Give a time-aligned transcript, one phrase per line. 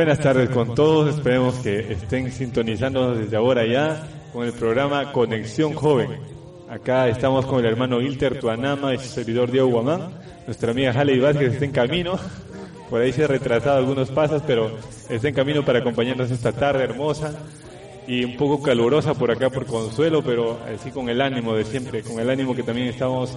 [0.00, 5.74] Buenas tardes con todos, esperemos que estén sintonizándonos desde ahora ya con el programa Conexión
[5.74, 6.12] Joven.
[6.70, 10.08] Acá estamos con el hermano Ilter Tuanama y su servidor Diego Guamán.
[10.46, 12.18] Nuestra amiga Haley Vázquez está en camino.
[12.88, 14.70] Por ahí se ha retrasado algunos pasos, pero
[15.10, 17.34] está en camino para acompañarnos esta tarde hermosa
[18.06, 22.00] y un poco calurosa por acá por Consuelo, pero así con el ánimo de siempre,
[22.00, 23.36] con el ánimo que también estamos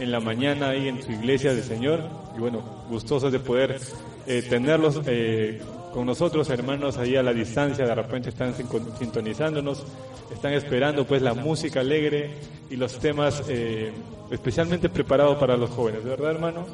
[0.00, 2.02] en la mañana ahí en su iglesia del Señor.
[2.36, 3.78] Y bueno, gustosos de poder
[4.26, 5.60] eh, tenerlos eh,
[5.92, 8.54] con nosotros, hermanos, ahí a la distancia, de repente están
[8.98, 9.84] sintonizándonos,
[10.32, 12.30] están esperando pues la música alegre
[12.70, 13.92] y los temas eh,
[14.30, 16.66] especialmente preparados para los jóvenes, ¿verdad, hermano?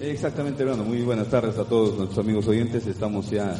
[0.00, 0.84] Exactamente, hermano.
[0.84, 2.86] Muy buenas tardes a todos nuestros amigos oyentes.
[2.86, 3.56] Estamos ya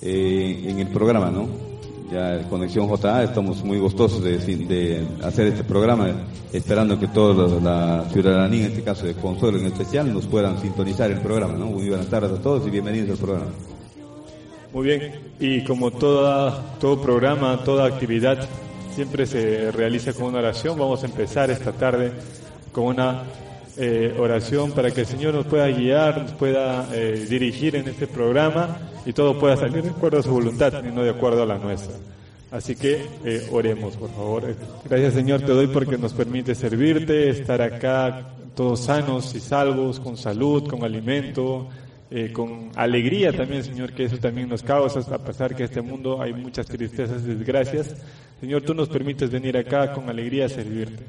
[0.00, 1.72] en el programa, ¿no?
[2.12, 6.08] ya Conexión JA, estamos muy gustosos de, hacer este programa,
[6.52, 11.10] esperando que toda la ciudadanía, en este caso de Consuelo en especial, nos puedan sintonizar
[11.10, 11.54] el programa.
[11.54, 11.66] ¿no?
[11.66, 13.50] Muy buenas tardes a todos y bienvenidos al programa.
[14.72, 18.48] Muy bien, y como toda, todo programa, toda actividad
[18.94, 22.10] siempre se realiza con una oración, vamos a empezar esta tarde
[22.72, 23.24] con una
[23.76, 28.06] eh, oración para que el Señor nos pueda guiar, nos pueda eh, dirigir en este
[28.06, 31.46] programa y todo pueda salir de acuerdo a su voluntad y no de acuerdo a
[31.46, 31.94] la nuestra.
[32.50, 34.56] Así que eh, oremos, por favor.
[34.88, 40.16] Gracias Señor, te doy porque nos permite servirte, estar acá todos sanos y salvos, con
[40.16, 41.68] salud, con alimento,
[42.32, 46.20] con alegría también, Señor, que eso también nos causa, a pesar que en este mundo
[46.20, 47.96] hay muchas tristezas y desgracias.
[48.40, 51.04] Señor, tú nos permites venir acá con alegría a servirte.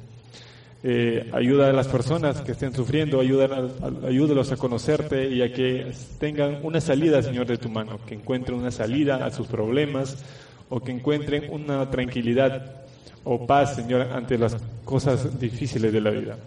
[0.86, 3.70] Eh, ayuda a las personas que estén sufriendo, ayuda
[4.06, 8.58] ayúdalos a conocerte y a que tengan una salida, Señor, de tu mano, que encuentren
[8.60, 10.24] una salida a sus problemas
[10.68, 12.84] o que encuentren una tranquilidad
[13.24, 16.38] o paz, Señor, ante las cosas difíciles de la vida.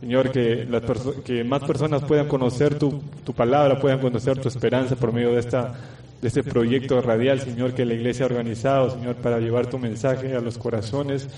[0.00, 0.82] Señor, que, las
[1.24, 5.40] que más personas puedan conocer tu, tu palabra, puedan conocer tu esperanza por medio de
[5.40, 5.74] esta
[6.20, 10.34] de este proyecto radial, Señor, que la iglesia ha organizado, Señor, para llevar tu mensaje
[10.34, 11.28] a los corazones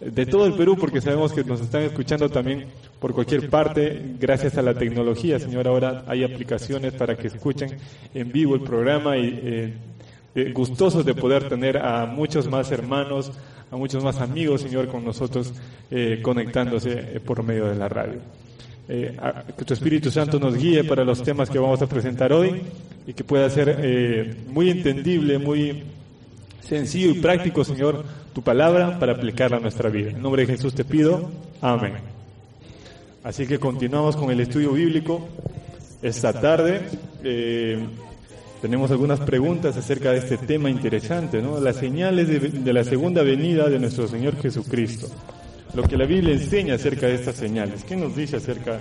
[0.00, 2.66] de todo el Perú, porque sabemos que nos están escuchando también
[2.98, 5.68] por cualquier parte, gracias a la tecnología, Señor.
[5.68, 7.76] Ahora hay aplicaciones para que escuchen
[8.14, 9.74] en vivo el programa y eh,
[10.34, 13.32] eh, gustosos de poder tener a muchos más hermanos,
[13.72, 15.52] a muchos más amigos, Señor, con nosotros
[15.90, 18.20] eh, conectándose por medio de la radio.
[18.86, 22.62] que tu Espíritu Santo nos guíe para los temas que vamos a presentar hoy
[23.06, 25.82] y que pueda ser muy entendible, muy
[26.60, 30.10] sencillo y práctico, Señor, tu palabra para aplicarla a nuestra vida.
[30.10, 31.30] En nombre de Jesús te pido.
[31.60, 31.94] Amén.
[33.24, 35.28] Así que continuamos con el estudio bíblico.
[36.02, 36.82] Esta tarde
[37.22, 37.78] eh,
[38.62, 41.58] tenemos algunas preguntas acerca de este tema interesante, ¿no?
[41.58, 45.08] Las señales de, la segunda venida de nuestro Señor Jesucristo.
[45.74, 47.82] Lo que la Biblia enseña acerca de estas señales.
[47.82, 48.78] ¿Qué nos dice acerca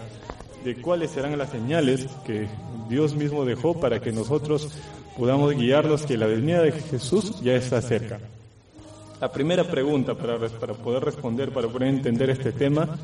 [0.64, 2.48] de cuáles serán las señales que
[2.90, 4.70] Dios mismo dejó para que nosotros
[5.18, 8.20] podamos guiarlos que la venida de Jesús ya está cerca.
[9.20, 12.98] La primera pregunta para, para poder responder, para poder entender este tema,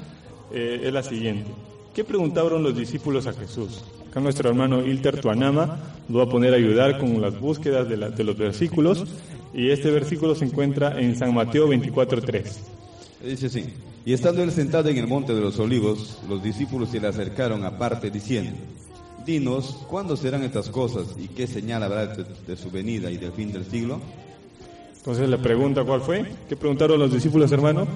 [0.52, 1.50] eh, es la siguiente.
[1.98, 3.84] ¿Qué preguntaron los discípulos a Jesús?
[4.08, 7.98] Acá nuestro hermano Ilter Tuanama lo va a poner a ayudar con las búsquedas de,
[7.98, 9.04] de los versículos
[9.52, 12.44] y este versículo se encuentra en San Mateo 24.3.
[13.26, 13.74] Dice así,
[14.06, 17.66] y estando él sentado en el monte de los olivos, los discípulos se le acercaron
[17.66, 18.56] aparte diciendo,
[19.26, 23.52] Dinos, ¿cuándo serán estas cosas y qué señal habrá de, su venida y del fin
[23.52, 24.00] del siglo?
[24.98, 26.32] Entonces la pregunta, ¿cuál fue?
[26.48, 27.88] ¿Qué preguntaron los discípulos, hermano?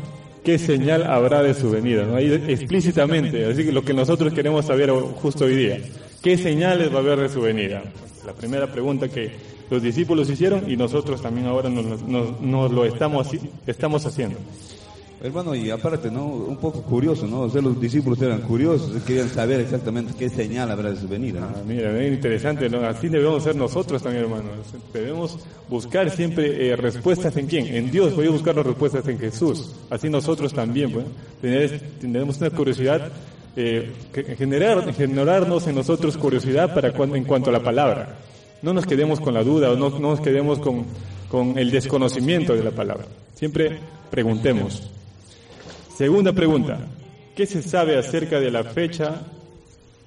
[0.44, 2.04] ¿Qué señal habrá de su venida?
[2.06, 2.16] ¿No?
[2.16, 5.80] Ahí explícitamente, así que lo que nosotros queremos saber justo hoy día.
[6.22, 7.84] ¿Qué señales va a haber de su venida?
[8.26, 9.32] La primera pregunta que
[9.70, 12.02] los discípulos hicieron y nosotros también ahora nos,
[12.42, 13.30] nos lo estamos,
[13.68, 14.38] estamos haciendo.
[15.24, 16.26] Hermano, y aparte, ¿no?
[16.26, 17.42] Un poco curioso, ¿no?
[17.42, 21.42] O sea, los discípulos eran curiosos, querían saber exactamente qué señal habrá de su venida.
[21.44, 22.80] Ah, mira, es interesante, ¿no?
[22.80, 24.50] Así debemos ser nosotros también, hermanos.
[24.92, 25.38] Debemos
[25.70, 27.68] buscar siempre eh, respuestas en quién?
[27.68, 29.72] En Dios, voy a buscar las respuestas en Jesús.
[29.92, 31.06] Así nosotros también, pues.
[32.00, 33.12] Tenemos una curiosidad,
[33.56, 33.92] eh,
[34.40, 38.18] generar, generarnos en nosotros curiosidad para cuando, en cuanto a la palabra.
[38.64, 40.84] No nos quedemos con la duda o no, no nos quedemos con,
[41.30, 43.06] con el desconocimiento de la palabra.
[43.36, 43.78] Siempre
[44.10, 44.90] preguntemos.
[46.02, 46.80] Segunda pregunta,
[47.36, 49.22] ¿qué se sabe acerca de la fecha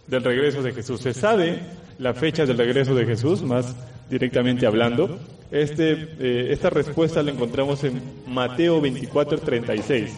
[0.08, 1.00] del regreso de Jesús?
[1.00, 1.60] ¿Se sabe
[2.00, 3.76] la fecha del regreso de Jesús, más
[4.10, 5.20] directamente hablando?
[5.52, 10.10] Este, eh, esta respuesta la encontramos en Mateo 24, 36.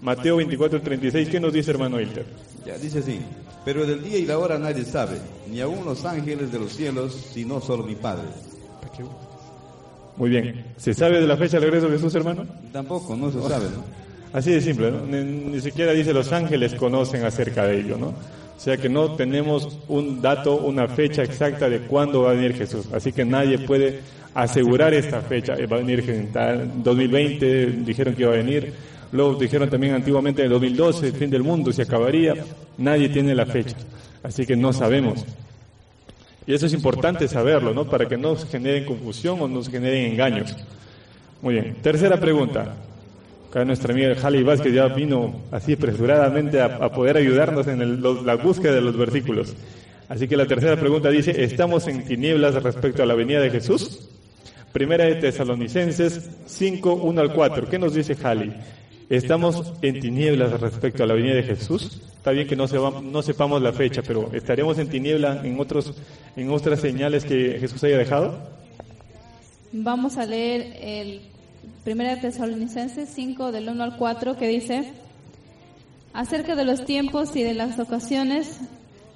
[0.00, 2.26] Mateo 24, 36, ¿qué nos dice hermano Hilter?
[2.64, 3.18] Ya dice así,
[3.64, 5.18] pero del día y la hora nadie sabe,
[5.50, 8.28] ni aun los ángeles de los cielos, sino solo mi Padre.
[10.16, 12.46] Muy bien, ¿se sabe de la fecha del regreso de Jesús, hermano?
[12.72, 14.03] Tampoco, no se sabe, ¿no?
[14.34, 18.08] Así de simple, ni, siquiera dice los ángeles conocen acerca de ello, ¿no?
[18.08, 22.52] O sea que no tenemos un dato, una fecha exacta de cuándo va a venir
[22.56, 22.88] Jesús.
[22.92, 24.00] Así que nadie puede
[24.34, 25.54] asegurar esta fecha.
[25.70, 28.72] Va a venir en 2020, dijeron que iba a venir.
[29.12, 32.34] Luego dijeron también antiguamente en el 2012, el fin del mundo se acabaría.
[32.78, 33.76] Nadie tiene la fecha.
[34.24, 35.24] Así que no sabemos.
[36.44, 37.88] Y eso es importante saberlo, ¿no?
[37.88, 40.56] Para que no se generen confusión o no se generen engaños.
[41.40, 41.76] Muy bien.
[41.82, 42.74] Tercera pregunta.
[43.54, 48.72] Acá nuestra amiga Jali Vázquez ya vino así apresuradamente a, poder ayudarnos en la búsqueda
[48.72, 49.54] de los versículos.
[50.08, 54.08] Así que la tercera pregunta dice, ¿estamos en tinieblas respecto a la venida de Jesús?
[54.72, 57.68] Primera de Tesalonicenses 5, 1 al 4.
[57.68, 58.52] ¿Qué nos dice Jali?
[59.08, 62.02] ¿Estamos en tinieblas respecto a la venida de Jesús?
[62.16, 62.66] Está bien que no,
[63.22, 65.94] sepamos la fecha, pero ¿estaremos en otros,
[66.34, 68.36] en otras señales que Jesús haya dejado?
[69.70, 71.33] Vamos a leer el
[71.84, 74.92] Primera Tesalonicenses 5 del 1 al 4 que dice,
[76.12, 78.60] acerca de los tiempos y de las ocasiones,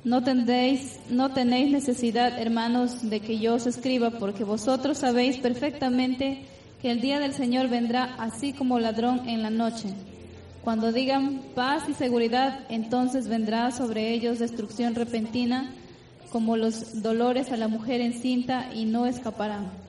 [0.05, 6.45] no, tendréis, no tenéis necesidad, hermanos, de que yo os escriba, porque vosotros sabéis perfectamente
[6.81, 9.89] que el día del Señor vendrá así como ladrón en la noche.
[10.63, 15.71] Cuando digan paz y seguridad, entonces vendrá sobre ellos destrucción repentina,
[16.31, 19.88] como los dolores a la mujer encinta, y no escaparán.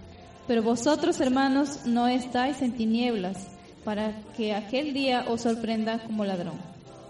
[0.50, 3.38] Pero vosotros, hermanos, no estáis en tinieblas,
[3.86, 6.56] para que aquel día os sorprenda como ladrón.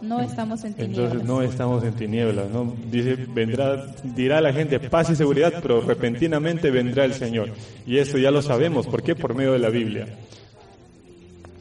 [0.02, 1.14] No estamos en tinieblas.
[1.14, 2.76] Entonces no estamos en tinieblas, ¿no?
[2.92, 7.52] Dice, vendrá, dirá la gente paz y seguridad, pero repentinamente vendrá el Señor.
[7.88, 9.16] Y eso ya lo sabemos, ¿por qué?
[9.16, 10.08] Por medio de la Biblia.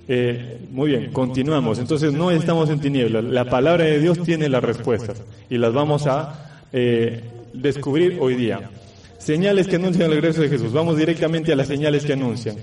[0.09, 1.79] Eh, muy bien, continuamos.
[1.79, 3.23] Entonces no estamos en tinieblas.
[3.23, 7.23] La palabra de Dios tiene las respuestas y las vamos a eh,
[7.53, 8.69] descubrir hoy día.
[9.19, 10.73] Señales que anuncian el regreso de Jesús.
[10.73, 12.57] Vamos directamente a las señales que anuncian.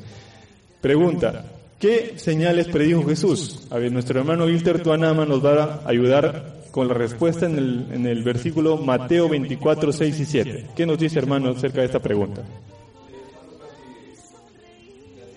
[0.82, 1.46] Pregunta,
[1.80, 3.68] ¿qué señales predijo Jesús?
[3.70, 7.88] A ver, nuestro hermano Wilter Tuanama nos va a ayudar con la respuesta en el,
[7.92, 10.68] en el versículo Mateo 24, 6 y 7.
[10.76, 12.42] ¿Qué nos dice, hermano, acerca de esta pregunta?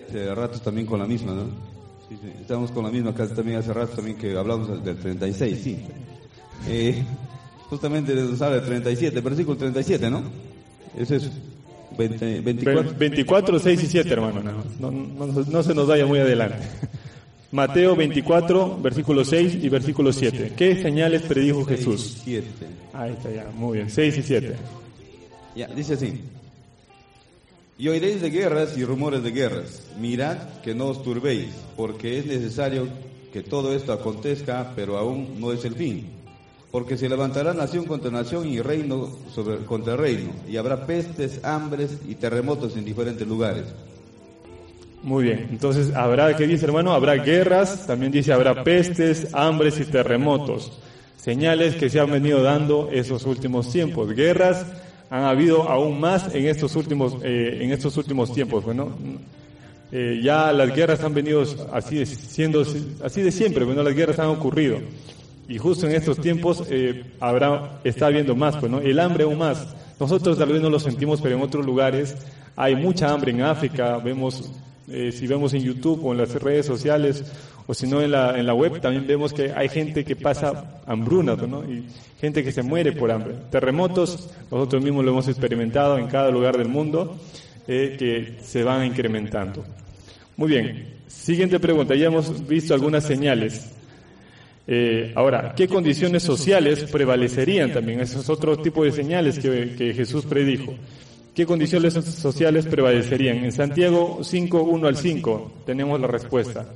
[0.08, 1.44] Hace rato también con la misma, ¿no?
[2.08, 2.32] Sí, sí.
[2.40, 5.78] Estamos con la misma, casi también hace rato también que hablamos del 36, sí.
[6.66, 7.04] Eh,
[7.68, 10.22] justamente del 37, versículo 37, ¿no?
[10.98, 11.30] Ese es
[11.96, 12.94] 24.
[12.98, 14.42] 24, 6 y 7, hermano.
[14.80, 16.58] No, no, se nos vaya muy adelante.
[17.52, 20.52] Mateo 24, versículo 6 y versículo 7.
[20.56, 22.20] ¿Qué señales predijo Jesús?
[22.24, 22.46] 7.
[22.92, 23.90] Ahí está ya, muy bien.
[23.90, 24.56] 6 y 7.
[25.54, 26.20] Ya, dice así.
[27.78, 29.84] Y oiréis de guerras y rumores de guerras.
[30.00, 32.88] Mirad que no os turbéis, porque es necesario
[33.32, 36.17] que todo esto acontezca, pero aún no es el fin
[36.70, 39.10] porque se levantará nación contra nación y reino
[39.66, 43.64] contra reino, y habrá pestes, hambres y terremotos en diferentes lugares.
[45.02, 46.92] Muy bien, entonces habrá, ¿qué dice hermano?
[46.92, 50.72] Habrá guerras, también dice habrá pestes, hambres y terremotos.
[51.16, 54.12] Señales que se han venido dando esos últimos tiempos.
[54.14, 54.66] Guerras
[55.10, 58.64] han habido aún más en estos últimos, eh, en estos últimos tiempos.
[58.64, 58.92] Bueno,
[59.90, 62.64] eh, ya las guerras han venido así siendo
[63.02, 64.78] así de siempre, bueno, las guerras han ocurrido.
[65.48, 68.80] Y justo en estos tiempos eh, habrá, está habiendo más, pues, ¿no?
[68.80, 69.74] El hambre aún más.
[69.98, 72.16] Nosotros tal vez no lo sentimos, pero en otros lugares
[72.54, 73.96] hay mucha hambre en África.
[73.96, 74.52] Vemos,
[74.88, 77.24] eh, si vemos en YouTube o en las redes sociales,
[77.66, 80.82] o si no en la, en la web, también vemos que hay gente que pasa
[80.86, 81.50] hambruna, pues.
[81.68, 81.84] Y
[82.20, 83.34] gente que se muere por hambre.
[83.50, 87.16] Terremotos, nosotros mismos lo hemos experimentado en cada lugar del mundo,
[87.66, 89.64] eh, que se van incrementando.
[90.36, 90.98] Muy bien.
[91.06, 91.94] Siguiente pregunta.
[91.94, 93.77] Ya hemos visto algunas señales.
[94.70, 98.00] Eh, ahora, ¿qué condiciones sociales prevalecerían también?
[98.00, 100.74] Ese es otro tipo de señales que, Jesús predijo.
[101.34, 103.38] ¿Qué condiciones sociales prevalecerían?
[103.38, 106.66] En Santiago 5, 1 al 5 tenemos la respuesta.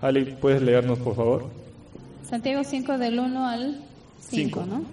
[0.00, 1.50] Ali, ¿puedes leernos, por favor?
[2.26, 3.78] Santiago 5 del 1 al
[4.20, 4.84] 5, ¿no?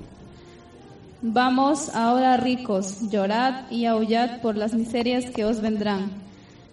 [1.22, 6.12] Vamos ahora ricos, llorad y aullad por las miserias que os vendrán.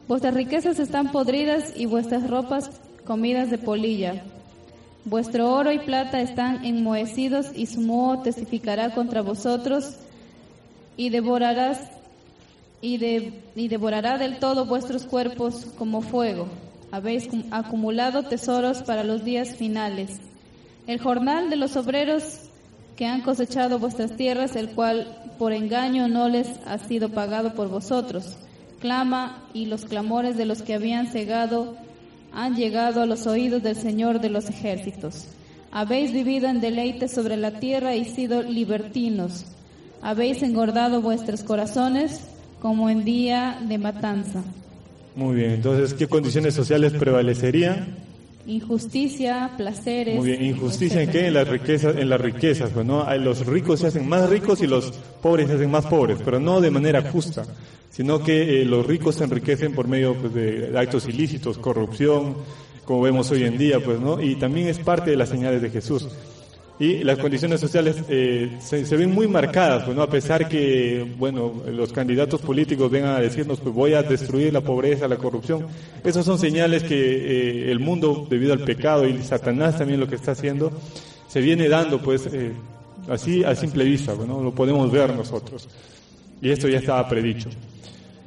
[0.09, 2.69] Vuestras riquezas están podridas y vuestras ropas
[3.05, 4.25] comidas de polilla
[5.09, 9.95] Vuestro oro y plata están enmohecidos y su moho testificará contra vosotros
[10.99, 11.81] y devorarás
[12.83, 13.03] y,
[13.57, 16.47] y devorará del todo vuestros cuerpos como fuego.
[16.91, 20.21] Habéis acumulado tesoros para los días finales.
[20.87, 22.51] El jornal de los obreros
[22.95, 25.07] que han cosechado vuestras tierras, el cual
[25.39, 28.37] por engaño no les ha sido pagado por vosotros,
[28.79, 31.77] clama y los clamores de los que habían cegado
[32.33, 35.27] han llegado a los oídos del Señor de los ejércitos.
[35.71, 39.47] Habéis vivido en deleite sobre la tierra y sido libertinos.
[40.01, 42.21] Habéis engordado vuestros corazones
[42.61, 44.43] como en día de matanza.
[45.15, 48.08] Muy bien, entonces, ¿qué condiciones sociales prevalecerían?
[48.49, 50.17] Injusticia, placeres.
[50.17, 51.27] Muy bien, injusticia en qué?
[51.29, 53.05] En las riquezas, en las riquezas, pues, ¿no?
[53.05, 54.91] Hay- Los ricos se hacen más ricos y los
[55.23, 57.45] pobres se hacen más pobres, pero no de manera justa,
[57.91, 62.35] sino que eh, los ricos se enriquecen por medio pues, de actos ilícitos, corrupción,
[62.85, 64.21] como vemos hoy en día, pues, ¿no?
[64.21, 66.09] Y también es parte de las señales de Jesús.
[66.81, 69.99] Y las condiciones sociales eh, se, ven muy marcadas, pues.
[69.99, 74.61] A pesar que, bueno, los candidatos políticos vengan a decirnos, pues voy a destruir la
[74.61, 75.67] pobreza, la corrupción.
[76.05, 80.15] Esas son señales que eh, el mundo, debido al pecado y Satanás también lo que
[80.15, 80.71] está haciendo,
[81.27, 82.53] se viene dando, pues, eh,
[83.09, 84.41] así a simple vista, pues, ¿no?
[84.41, 85.69] Lo podemos ver nosotros.
[86.41, 87.49] Y esto ya estaba predicho.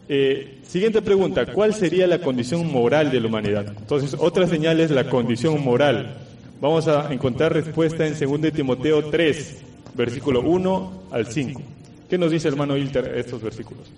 [0.10, 3.74] Eh, siguiente pregunta, ¿cuál sería la condición moral de la humanidad?
[3.78, 6.18] Entonces, otra señal es la condición moral.
[6.62, 9.64] Vamos a encontrar respuesta en 2 de Timoteo 3,
[9.96, 11.60] versículo 1 al 5.
[12.08, 13.92] ¿Qué nos dice hermano Hilter estos versículos?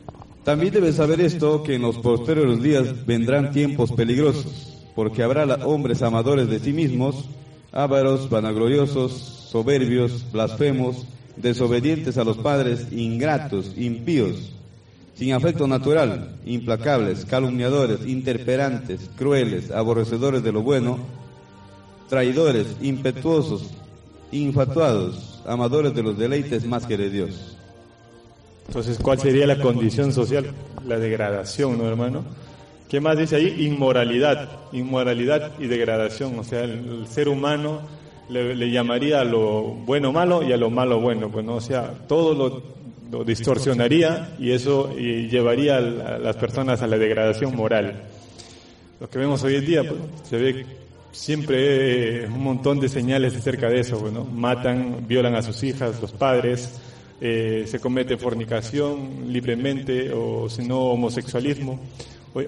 [0.46, 6.02] También debes saber esto, que en los posteriores días vendrán tiempos peligrosos, porque habrá hombres
[6.02, 7.28] amadores de sí mismos,
[7.74, 11.06] ávaros, vanagloriosos, soberbios, blasfemos,
[11.36, 14.54] desobedientes a los padres, ingratos, impíos,
[15.16, 21.23] sin afecto natural, implacables, calumniadores, interperantes, crueles, aborrecedores de lo bueno,
[22.14, 23.72] traidores, impetuosos,
[24.32, 27.58] infatuados, amadores de los deleites más que de Dios.
[28.68, 30.46] Entonces, ¿cuál sería la condición social?
[30.88, 32.24] La degradación, ¿no, hermano?
[32.88, 33.66] ¿Qué más dice ahí?
[33.66, 36.38] Inmoralidad, inmoralidad y degradación.
[36.38, 37.82] O sea, el, el ser humano
[38.30, 41.32] le, le llamaría a lo bueno malo y a lo malo bueno.
[41.32, 41.56] Pues, ¿no?
[41.56, 42.62] O sea, todo lo,
[43.12, 48.04] lo distorsionaría y eso y llevaría a a las personas a la degradación moral.
[49.00, 50.83] Lo que vemos hoy en día, pues, se ve
[51.14, 54.26] siempre un montón de señales acerca de eso, pues, ¿no?
[54.26, 56.82] Matan, violan a sus hijas, los padres,
[57.22, 61.80] eh, se comete fornicación libremente o si no homosexualismo.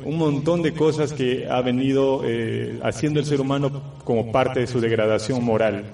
[0.04, 4.68] Un montón de cosas que ha venido eh, haciendo el ser humano como parte de
[4.68, 5.86] su degradación moral.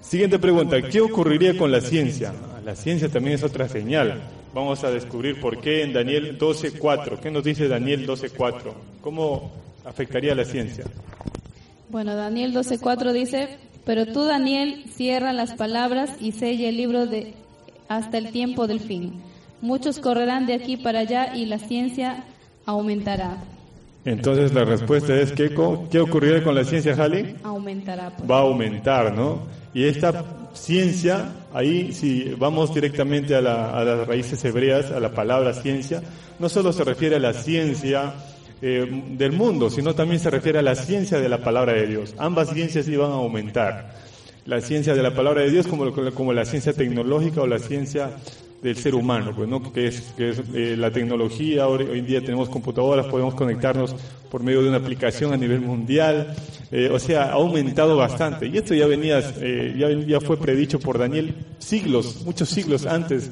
[0.00, 2.32] Siguiente pregunta, ¿qué ocurriría con la ciencia?
[2.64, 4.22] La ciencia también es otra señal.
[4.54, 7.18] Vamos a descubrir por qué en Daniel 12.4.
[7.18, 8.72] ¿Qué nos dice Daniel 12.4?
[9.00, 9.50] ¿Cómo
[9.84, 10.84] afectaría la ciencia?
[11.94, 17.34] Bueno, Daniel 12:4 dice, pero tú, Daniel, cierra las palabras y sella el libro de
[17.88, 19.12] hasta el tiempo del fin.
[19.60, 22.24] Muchos correrán de aquí para allá y la ciencia
[22.66, 23.36] aumentará.
[24.04, 25.54] Entonces la respuesta es, ¿qué,
[25.88, 27.36] qué ocurriría con la ciencia, Jali?
[27.44, 28.10] Aumentará.
[28.16, 28.28] pues.
[28.28, 29.42] va a aumentar, ¿no?
[29.72, 35.12] Y esta ciencia, ahí si vamos directamente a, la- a las raíces hebreas, a la
[35.12, 36.02] palabra ciencia,
[36.40, 38.14] no solo se refiere a la ciencia
[38.66, 42.14] eh, del mundo, sino también se refiere a la ciencia de la palabra de Dios.
[42.16, 43.94] Ambas ciencias iban a aumentar.
[44.46, 48.16] La ciencia de la palabra de Dios como, como la ciencia tecnológica o la ciencia
[48.64, 49.70] del ser humano, pues, ¿no?
[49.70, 53.94] que es, que es eh, la tecnología, hoy, en día tenemos computadoras, podemos conectarnos
[54.30, 56.34] por medio de una aplicación a nivel mundial,
[56.72, 58.46] eh, o sea, ha aumentado bastante.
[58.46, 63.30] Y esto ya venía, eh, ya, ya fue predicho por Daniel siglos, muchos siglos antes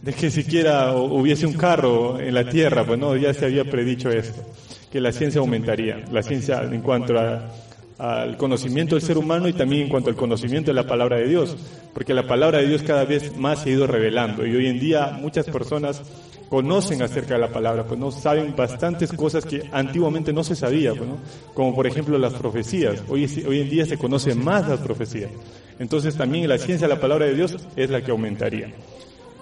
[0.00, 4.10] de que siquiera hubiese un carro en la tierra, pues no, ya se había predicho
[4.10, 4.42] esto,
[4.90, 7.50] que la ciencia aumentaría, la ciencia en cuanto a
[7.98, 11.26] al conocimiento del ser humano y también en cuanto al conocimiento de la palabra de
[11.26, 11.56] Dios,
[11.92, 14.78] porque la palabra de Dios cada vez más se ha ido revelando y hoy en
[14.78, 16.00] día muchas personas
[16.48, 20.94] conocen acerca de la palabra, pues no saben bastantes cosas que antiguamente no se sabía,
[20.94, 21.10] pues,
[21.52, 23.02] como por ejemplo las profecías.
[23.08, 25.30] Hoy, hoy en día se conoce más las profecías.
[25.78, 28.72] Entonces también la ciencia de la palabra de Dios es la que aumentaría.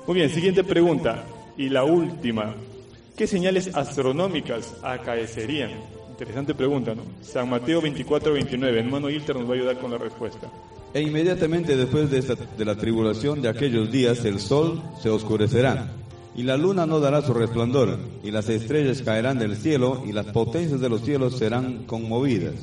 [0.07, 1.25] Muy bien, siguiente pregunta
[1.57, 2.57] y la última.
[3.17, 5.71] ¿Qué señales astronómicas acaecerían?
[6.11, 7.03] Interesante pregunta, ¿no?
[7.23, 8.79] San Mateo 24, 29.
[8.81, 10.51] Hermano Hilter nos va a ayudar con la respuesta.
[10.95, 15.89] E inmediatamente después de, esta- de la tribulación de aquellos días el sol se oscurecerá
[16.35, 20.27] y la luna no dará su resplandor y las estrellas caerán del cielo y las
[20.27, 22.55] potencias de los cielos serán conmovidas.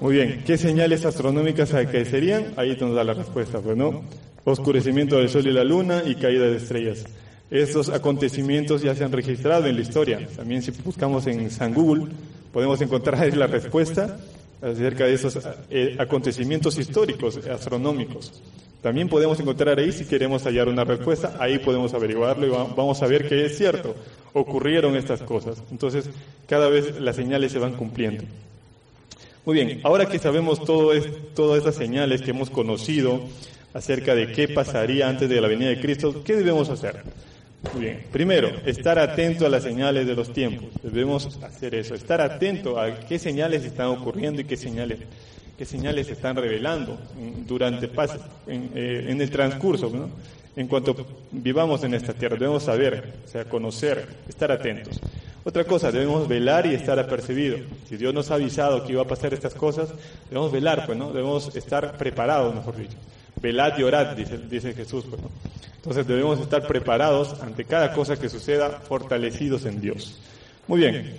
[0.00, 2.52] Muy bien, ¿qué señales astronómicas acaecerían?
[2.56, 4.02] Ahí nos da la respuesta, pues, ¿no?
[4.44, 7.04] Oscurecimiento del sol y la luna y caída de estrellas.
[7.50, 10.26] Estos acontecimientos ya se han registrado en la historia.
[10.36, 12.06] También si buscamos en San Google
[12.52, 14.18] podemos encontrar la respuesta
[14.62, 15.38] acerca de esos
[15.70, 18.42] eh, acontecimientos históricos, astronómicos.
[18.82, 23.02] También podemos encontrar ahí, si queremos hallar una respuesta, ahí podemos averiguarlo y va- vamos
[23.02, 23.94] a ver que es cierto.
[24.32, 25.62] Ocurrieron estas cosas.
[25.70, 26.08] Entonces,
[26.48, 28.24] cada vez las señales se van cumpliendo.
[29.44, 33.20] Muy bien, ahora que sabemos todo es- todas estas señales que hemos conocido
[33.74, 37.02] acerca de qué pasaría antes de la venida de Cristo, ¿qué debemos hacer?
[37.72, 40.68] Muy bien, primero, estar atento a las señales de los tiempos.
[40.82, 44.98] Debemos hacer eso, estar atento a qué señales están ocurriendo y qué señales,
[45.58, 46.98] qué señales se están revelando
[47.46, 47.90] durante
[48.46, 50.08] en, eh, en el transcurso, ¿no?
[50.54, 50.96] En cuanto
[51.32, 55.00] vivamos en esta tierra, debemos saber, o sea, conocer, estar atentos.
[55.44, 57.60] Otra cosa, debemos velar y estar apercibidos.
[57.88, 59.90] Si Dios nos ha avisado que iba a pasar estas cosas,
[60.28, 61.12] debemos velar, pues, ¿no?
[61.12, 62.96] Debemos estar preparados, mejor dicho.
[63.40, 65.20] Velad y orad, dice, Jesús, pues.
[65.76, 70.18] Entonces debemos estar preparados ante cada cosa que suceda, fortalecidos en Dios.
[70.66, 71.14] Muy bien.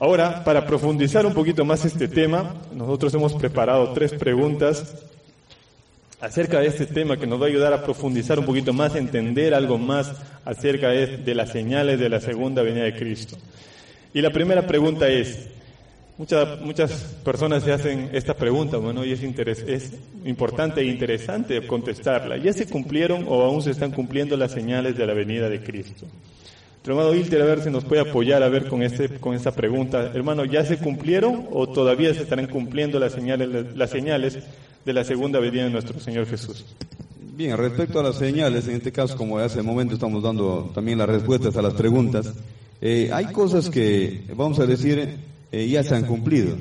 [0.00, 5.06] Ahora, para profundizar un poquito más este tema, nosotros hemos preparado tres preguntas
[6.20, 9.54] acerca de este tema que nos va a ayudar a profundizar un poquito más, entender
[9.54, 10.12] algo más
[10.44, 13.36] acerca de, las señales de la segunda venida de Cristo.
[14.12, 15.48] Y la primera pregunta es,
[16.18, 16.92] muchas, muchas
[17.24, 19.92] personas se hacen esta pregunta, bueno, y es, es
[20.24, 22.36] importante e interesante contestarla.
[22.36, 26.06] ¿Ya se cumplieron o aún se están cumpliendo las señales de la venida de Cristo?
[26.84, 30.10] Hermano Hilter, a ver si nos puede apoyar a ver con, este, con esta pregunta.
[30.14, 34.38] Hermano, ¿ya se cumplieron o todavía se estarán cumpliendo las señales, las señales
[34.88, 36.64] de la segunda venida de nuestro Señor Jesús.
[37.36, 40.96] Bien, respecto a las señales, en este caso, como hace un momento estamos dando también
[40.96, 42.32] las respuestas a las preguntas,
[42.80, 45.16] eh, hay cosas que, vamos a decir,
[45.52, 46.56] eh, ya se han cumplido.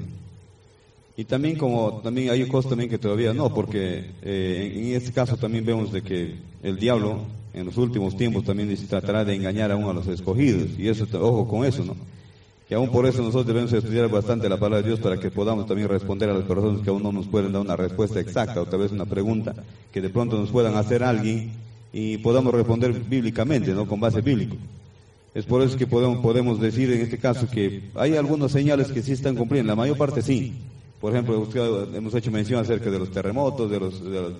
[1.16, 5.36] Y también como también hay cosas también que todavía no, porque eh, en, este caso
[5.36, 7.22] también vemos de que el diablo
[7.54, 10.70] en los últimos tiempos también tratará de engañar a uno a los escogidos.
[10.78, 11.96] Y eso, ojo con eso, ¿no?
[12.70, 15.66] Y aún por eso nosotros debemos estudiar bastante la palabra de Dios para que podamos
[15.66, 18.66] también responder a las personas que aún no nos pueden dar una respuesta exacta o
[18.66, 19.56] tal vez una pregunta
[19.92, 21.52] que de pronto nos puedan hacer alguien
[21.94, 24.58] y podamos responder bíblicamente, no con base bíblico.
[25.38, 29.04] Es por eso que podemos, podemos decir en este caso que hay algunas señales que
[29.04, 30.56] sí están cumpliendo, la mayor parte sí.
[31.00, 31.48] Por ejemplo,
[31.94, 34.32] hemos hecho mención acerca de los terremotos, de los, de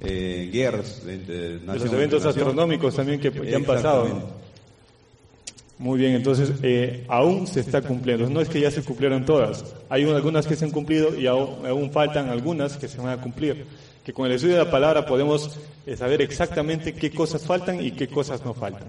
[0.00, 4.08] eh, guerras, de, los eventos astronómicos también que, que han pasado.
[5.78, 8.28] Muy bien, entonces eh, aún se está cumpliendo.
[8.28, 9.64] No es que ya se cumplieron todas.
[9.88, 13.66] Hay algunas que se han cumplido y aún, faltan algunas que se van a cumplir.
[14.04, 17.92] Que con el estudio de la palabra podemos eh, saber exactamente qué cosas faltan y
[17.92, 18.88] qué cosas no faltan.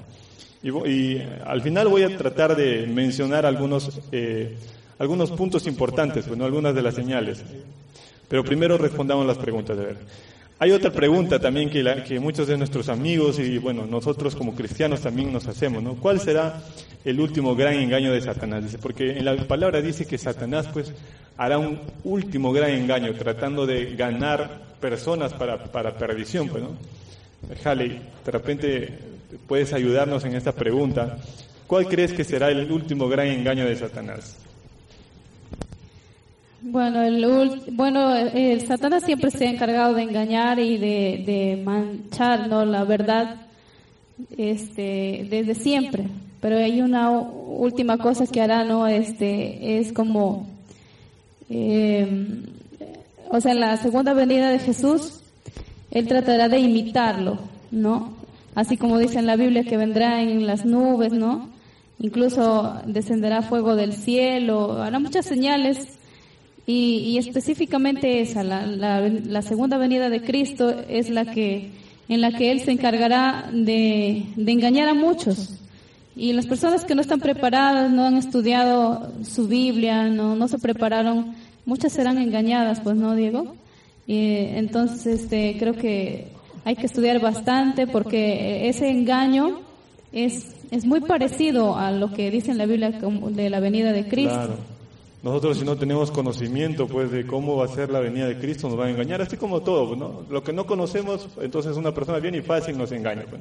[0.64, 4.56] Y, al final voy a tratar de mencionar algunos, eh,
[5.00, 7.44] algunos puntos importantes, bueno, algunas de las señales.
[8.28, 9.78] Pero primero respondamos las preguntas.
[9.78, 9.98] De ver.
[10.60, 15.02] Hay otra pregunta también que, que, muchos de nuestros amigos y bueno, nosotros como cristianos
[15.02, 15.96] también nos hacemos, ¿no?
[15.96, 16.62] ¿Cuál será
[17.04, 18.64] el último gran engaño de Satanás?
[18.64, 20.94] Dice, porque en la palabra dice que Satanás pues
[21.36, 26.70] hará un último gran engaño tratando de ganar personas para, para perdición, pues, ¿no?
[27.50, 29.00] De repente
[29.48, 31.18] puedes ayudarnos en esta pregunta.
[31.68, 34.38] ¿Cuál crees que será el último gran engaño de Satanás?
[36.64, 42.66] Bueno, el, bueno, el Satanás siempre se ha encargado de engañar y de, manchar, ¿no?
[42.66, 43.36] La verdad,
[44.38, 46.04] este, desde siempre.
[46.40, 48.88] Pero hay una última cosa que hará, ¿no?
[48.88, 50.48] Este, es como,
[51.50, 52.44] eh,
[53.30, 55.22] o sea, en la segunda venida de Jesús,
[55.90, 57.40] él tratará de imitarlo,
[57.72, 58.21] ¿no?
[58.54, 61.50] Así como dice en la Biblia que vendrá en las nubes, ¿no?
[62.00, 66.00] Incluso descenderá fuego del cielo, hará muchas señales
[66.66, 71.72] y, específicamente esa, la, segunda venida de Cristo es la que,
[72.08, 75.58] en la que Él se encargará de, engañar a muchos.
[76.16, 80.60] Y las personas que no están preparadas, no han estudiado su Biblia, no, no se
[80.60, 81.36] prepararon,
[81.66, 83.56] muchas serán engañadas, pues no, Diego.
[84.08, 86.31] entonces, este, creo que
[86.64, 89.60] hay que estudiar bastante porque ese engaño
[90.12, 94.08] es, es muy parecido a lo que dice en la Biblia de la venida de
[94.08, 94.56] Cristo.
[95.24, 98.68] Nosotros si no tenemos conocimiento pues de cómo va a ser la venida de Cristo
[98.68, 100.24] nos van a engañar, así como todo, ¿no?
[100.32, 103.40] Lo que no conocemos, entonces una persona bien y fácil nos engaña, pues,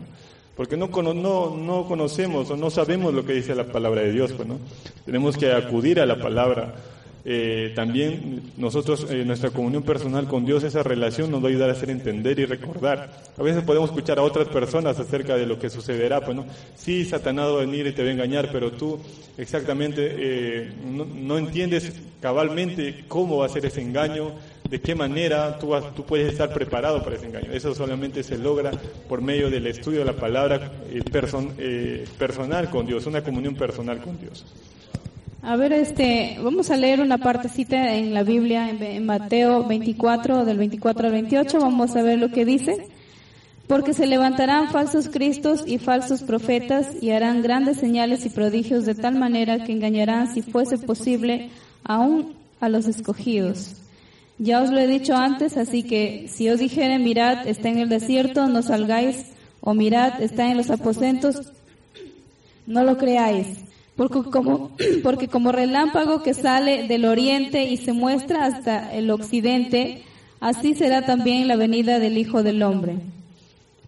[0.56, 4.32] porque no, no, no conocemos o no sabemos lo que dice la palabra de Dios,
[4.32, 4.58] pues, ¿no?
[5.06, 6.74] Tenemos que acudir a la palabra
[7.24, 11.68] eh, también nosotros, en nuestra comunión personal con Dios, esa relación nos va a ayudar
[11.68, 13.10] a hacer entender y recordar.
[13.36, 17.04] A veces podemos escuchar a otras personas acerca de lo que sucederá, pues no, sí,
[17.04, 18.98] Satanás va a venir y te va a engañar, pero tú
[19.36, 24.32] exactamente eh, no, entiendes cabalmente cómo va a ser ese engaño,
[24.68, 27.52] de qué manera tú, tú puedes estar preparado para ese engaño.
[27.52, 28.70] Eso solamente se logra
[29.08, 34.18] por medio del estudio de la palabra eh, personal con Dios, una comunión personal con
[34.18, 34.46] Dios.
[35.42, 40.58] A ver, este, vamos a leer una partecita en la Biblia, en, Mateo 24, del
[40.58, 42.88] 24 al 28, vamos a ver lo que dice.
[43.66, 48.94] Porque se levantarán falsos cristos y falsos profetas y harán grandes señales y prodigios de
[48.94, 51.48] tal manera que engañarán, si fuese posible,
[51.84, 53.76] aún a los escogidos.
[54.38, 57.88] Ya os lo he dicho antes, así que si os dijere, mirad, está en el
[57.88, 59.24] desierto, no salgáis,
[59.62, 61.52] o mirad, está en los aposentos,
[62.66, 63.46] no lo creáis
[64.00, 64.70] porque como,
[65.02, 70.04] porque como relámpago que sale del oriente y se muestra hasta el occidente,
[70.40, 72.94] así será también la venida del Hijo del Hombre.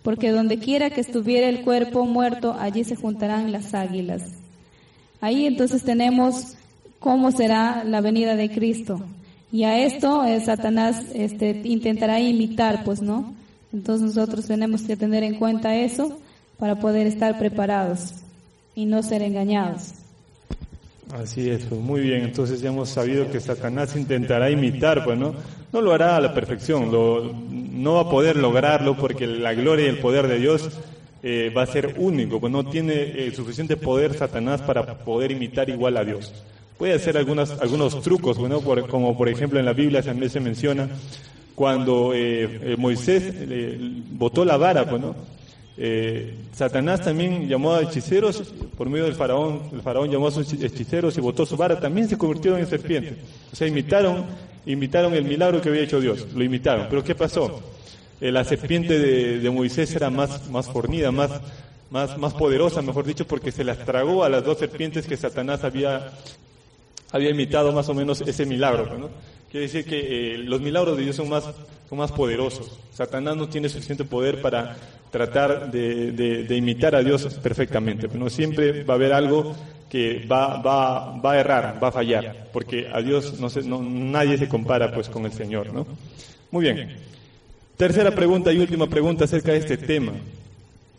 [0.03, 4.23] Porque donde quiera que estuviera el cuerpo muerto, allí se juntarán las águilas.
[5.23, 6.59] Ahí entonces tenemos
[6.99, 9.01] cómo será la venida de Cristo.
[9.51, 13.33] Y a esto eh, Satanás este, intentará imitar, pues, ¿no?
[13.73, 16.19] Entonces nosotros tenemos que tener en cuenta eso
[16.59, 18.13] para poder estar preparados
[18.75, 20.02] y no ser engañados.
[21.13, 22.23] Así es, pues muy bien.
[22.23, 25.35] Entonces ya hemos sabido que Satanás intentará imitar, pues no,
[25.71, 29.87] no lo hará a la perfección, lo, no va a poder lograrlo porque la gloria
[29.87, 30.71] y el poder de Dios
[31.23, 35.69] eh, va a ser único, pues no tiene eh, suficiente poder Satanás para poder imitar
[35.69, 36.33] igual a Dios.
[36.79, 40.89] Puede hacer algunas, algunos trucos, bueno, como por ejemplo en la Biblia también se menciona
[41.55, 43.35] cuando eh, Moisés
[44.13, 45.15] botó la vara, pues no
[45.85, 48.41] eh, Satanás también llamó a hechiceros
[48.79, 49.63] por medio del faraón.
[49.73, 51.81] El faraón llamó a sus hechiceros y botó su vara.
[51.81, 53.15] También se convirtieron en serpientes.
[53.53, 54.25] O sea, imitaron,
[54.65, 56.29] imitaron el milagro que había hecho Dios.
[56.37, 56.87] Lo imitaron.
[56.89, 57.61] Pero ¿qué pasó?
[58.21, 61.33] Eh, la serpiente de, Moisés era más, más fornida, más,
[61.91, 65.65] más, más poderosa, mejor dicho, porque se las tragó a las dos serpientes que Satanás
[65.65, 66.13] había,
[67.11, 68.87] había imitado más o menos ese milagro.
[68.97, 69.09] ¿no?
[69.53, 71.45] Quiere decir que eh, los milagros de Dios son más,
[71.87, 72.79] son más poderosos.
[72.95, 74.79] Satanás no tiene suficiente poder para
[75.11, 78.09] tratar de, imitar a Dios perfectamente.
[78.09, 79.55] Pero siempre va a haber algo
[79.91, 83.83] que va, va, va a errar, va a fallar, porque a Dios no, se, no
[83.83, 85.87] nadie se compara pues con el Señor, ¿no?
[86.51, 86.97] Muy bien.
[87.77, 90.13] Tercera pregunta y última pregunta acerca de este tema.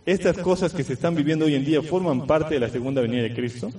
[0.06, 3.24] ¿Estas cosas que se están viviendo hoy en día forman parte de la segunda venida
[3.24, 3.72] de Cristo?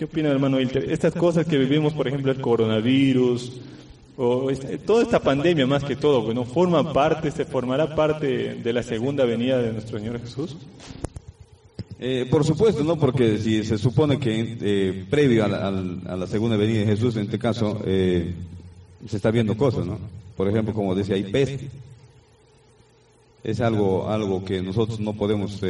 [0.00, 0.90] ¿Qué opina hermano Hilter?
[0.90, 3.60] Estas cosas que vivimos, por ejemplo, el coronavirus,
[4.16, 4.50] o
[4.86, 9.26] toda esta pandemia más que todo, bueno, forma parte, se formará parte de la segunda
[9.26, 10.56] venida de nuestro Señor Jesús.
[11.98, 12.96] Eh, por supuesto, ¿no?
[12.96, 17.38] Porque si se supone que eh, previo a la, segunda venida de Jesús, en este
[17.38, 18.32] caso, eh,
[19.06, 19.98] se está viendo cosas, ¿no?
[20.34, 21.68] Por ejemplo, como decía, hay peste.
[23.42, 25.60] Es algo, algo que nosotros no podemos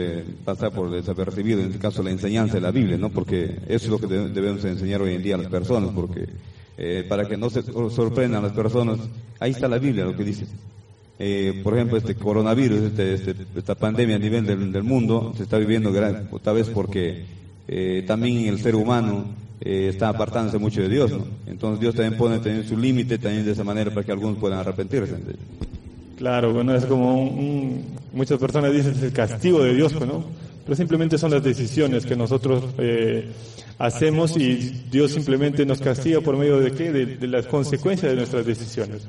[0.45, 3.11] pasar por desapercibido, en este caso la enseñanza de la Biblia, ¿no?
[3.11, 6.27] Porque eso es lo que debemos enseñar hoy en día a las personas, porque
[6.83, 8.99] eh, para que no se sorprendan las personas.
[9.39, 10.47] Ahí está la Biblia, lo que dice.
[11.19, 15.59] Eh, por ejemplo, este coronavirus, este, este, esta pandemia a nivel del, mundo, se está
[15.59, 15.93] viviendo
[16.43, 17.27] tal vez porque
[17.69, 19.27] eh, también el ser humano
[19.61, 21.13] está apartándose mucho de Dios.
[21.47, 24.61] Entonces Dios también pone tener su límite también de esa manera para que algunos puedan
[24.61, 25.17] arrepentirse.
[26.21, 27.33] Claro, bueno, es como
[28.13, 30.23] muchas personas dicen es el castigo de Dios, ¿no?
[30.67, 32.63] Pero simplemente son las decisiones que nosotros
[33.79, 36.93] hacemos y Dios simplemente nos castiga por medio de qué?
[36.93, 39.01] De, las consecuencias de nuestras decisiones.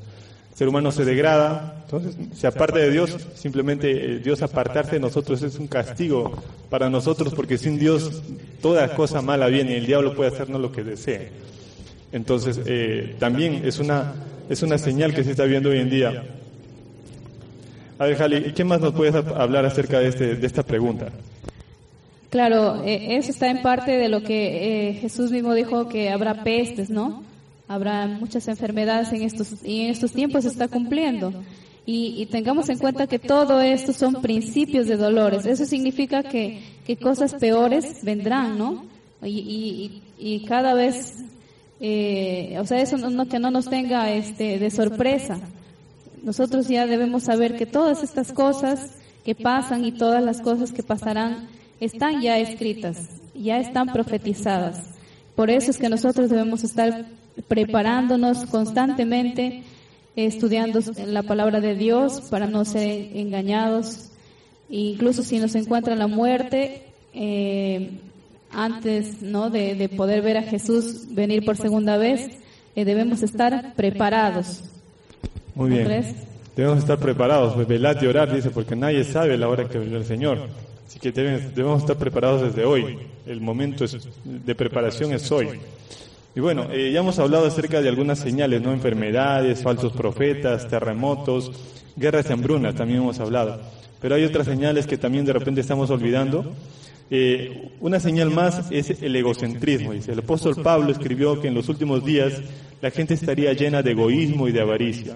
[0.52, 5.02] El ser humano se degrada, entonces se aparta de Dios, simplemente eh, Dios apartarse de
[5.02, 6.32] nosotros es un castigo
[6.70, 8.22] para nosotros porque sin Dios
[8.62, 11.30] toda cosa mala viene y el diablo puede hacernos lo que desee.
[12.14, 14.14] Entonces eh, también es una,
[14.50, 16.24] es una señal que se está viendo hoy en día.
[18.02, 21.10] A ver, Jali, ¿qué más nos puedes hablar acerca de, este, de esta pregunta?
[22.32, 26.44] Claro, eh, eso está en parte de lo que eh, Jesús mismo dijo que habrá
[26.44, 27.22] pestes, ¿no?
[27.68, 31.32] Habrá muchas enfermedades en estos y en estos tiempos se está cumpliendo.
[31.86, 35.46] Y, tengamos en cuenta que todo esto son principios de dolores.
[35.46, 38.84] Eso significa que, que cosas peores vendrán, ¿no?
[39.22, 41.24] Y, y, cada vez,
[41.80, 45.40] eh, o sea, eso no, que no nos tenga este, de sorpresa.
[46.22, 48.92] Nosotros ya debemos saber que todas estas cosas
[49.26, 51.48] que pasan y todas las cosas que pasarán
[51.80, 54.84] están ya escritas, ya están profetizadas.
[55.36, 57.06] Por eso es que nosotros debemos estar
[57.48, 59.64] preparándonos constantemente,
[60.16, 64.10] estudiando la palabra de Dios para no ser engañados.
[64.70, 68.00] incluso si nos encuentra la muerte, eh,
[68.52, 69.50] antes ¿no?
[69.50, 72.30] De, poder ver a Jesús venir por segunda vez,
[72.76, 74.64] eh, debemos estar preparados.
[75.62, 76.16] Muy bien.
[76.56, 80.00] Debemos estar preparados, pues, velad y orar, dice, porque nadie sabe la hora que vendrá
[80.00, 80.40] el Señor.
[80.86, 82.98] Así que debemos estar preparados desde hoy.
[83.26, 83.86] El momento
[84.26, 85.48] de preparación es hoy.
[86.36, 88.74] Y bueno, eh, ya hemos hablado acerca de algunas señales, ¿no?
[88.74, 91.52] Enfermedades, falsos profetas, terremotos,
[91.96, 93.62] guerras y hambrunas, también hemos hablado.
[94.02, 96.54] Pero hay otras señales que también de repente estamos olvidando.
[97.10, 99.94] Eh, una señal más es el egocentrismo.
[99.94, 102.42] Dice, el apóstol Pablo escribió que en los últimos días
[102.82, 105.16] la gente estaría llena de egoísmo y de avaricia.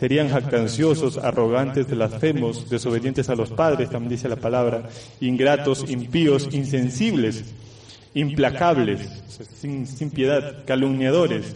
[0.00, 4.84] Serían jactanciosos, arrogantes, blasfemos, desobedientes a los padres, también dice la palabra,
[5.20, 7.44] ingratos, impíos, insensibles,
[8.14, 9.06] implacables,
[9.60, 11.54] sin, piedad, calumniadores.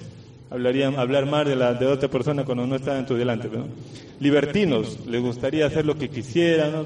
[0.50, 3.48] Hablarían, hablar mal de, la, de otra persona cuando no está en tu delante.
[4.20, 6.84] Libertinos, les gustaría hacer lo que quisieran,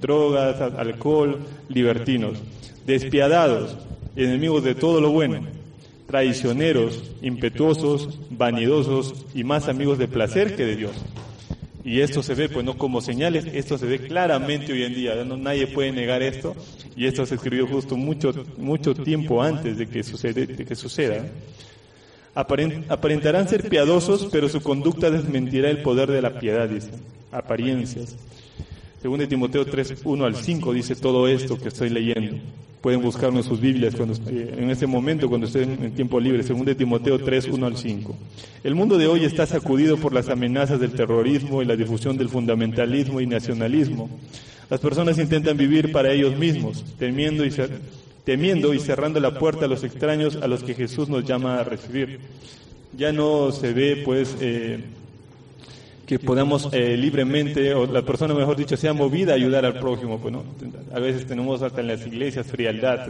[0.00, 2.38] drogas, alcohol, libertinos.
[2.84, 3.76] Despiadados,
[4.16, 5.46] enemigos de todo lo bueno
[6.06, 10.92] traicioneros, impetuosos, vanidosos y más amigos de placer que de Dios.
[11.84, 15.24] Y esto se ve, pues no como señales, esto se ve claramente hoy en día,
[15.24, 16.56] no, nadie puede negar esto,
[16.96, 21.24] y esto se escribió justo mucho, mucho tiempo antes de que, sucede, de que suceda.
[22.34, 26.90] Aparentarán ser piadosos, pero su conducta desmentirá el poder de la piedad, dice.
[27.30, 28.16] Apariencias.
[29.00, 32.38] Según de Timoteo 3, 1 al 5 dice todo esto que estoy leyendo.
[32.86, 36.44] Pueden buscarlo en sus Biblias cuando, en este momento cuando estén en tiempo libre.
[36.44, 38.16] Según de Timoteo 3, 1 al 5.
[38.62, 42.28] El mundo de hoy está sacudido por las amenazas del terrorismo y la difusión del
[42.28, 44.08] fundamentalismo y nacionalismo.
[44.70, 47.70] Las personas intentan vivir para ellos mismos, temiendo y ser,
[48.22, 51.64] temiendo y cerrando la puerta a los extraños a los que Jesús nos llama a
[51.64, 52.20] recibir.
[52.96, 54.78] Ya no se ve, pues, eh,
[56.06, 60.18] que podamos eh, libremente, o la persona, mejor dicho, sea movida a ayudar al prójimo.
[60.18, 60.44] Pues, ¿no?
[60.94, 63.06] A veces tenemos hasta en las iglesias frialdad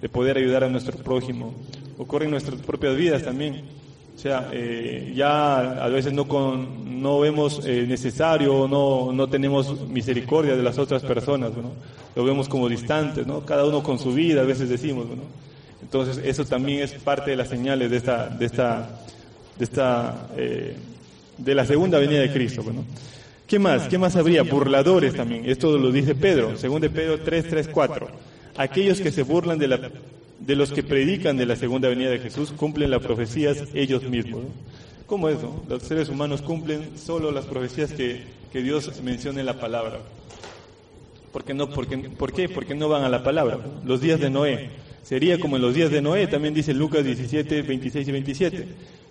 [0.00, 1.54] de poder ayudar a nuestro prójimo.
[1.98, 3.62] Ocurre en nuestras propias vidas también.
[4.16, 9.88] O sea, eh, ya a veces no, con, no vemos eh, necesario, no, no tenemos
[9.88, 11.70] misericordia de las otras personas, ¿no?
[12.14, 13.46] lo vemos como distantes, ¿no?
[13.46, 15.06] cada uno con su vida, a veces decimos.
[15.06, 15.22] ¿no?
[15.82, 18.90] Entonces, eso también es parte de las señales de esta, de esta,
[19.58, 20.76] de esta, eh,
[21.40, 22.62] de la segunda venida de Cristo.
[22.72, 22.84] ¿no?
[23.46, 23.88] ¿Qué más?
[23.88, 24.42] ¿Qué más habría?
[24.42, 25.48] Burladores también.
[25.48, 28.08] Esto lo dice Pedro, según de Pedro 3, 3, 4.
[28.56, 29.90] Aquellos que se burlan de la
[30.38, 34.44] de los que predican de la segunda venida de Jesús cumplen las profecías ellos mismos.
[35.06, 35.42] ¿Cómo es?
[35.42, 35.62] No?
[35.68, 38.22] Los seres humanos cumplen solo las profecías que,
[38.52, 39.98] que Dios menciona en la palabra.
[41.32, 42.48] ¿Por qué, no, porque, ¿Por qué?
[42.48, 43.58] Porque no van a la palabra.
[43.84, 44.70] Los días de Noé.
[45.02, 48.66] Sería como en los días de Noé, también dice Lucas 17, 26 y 27.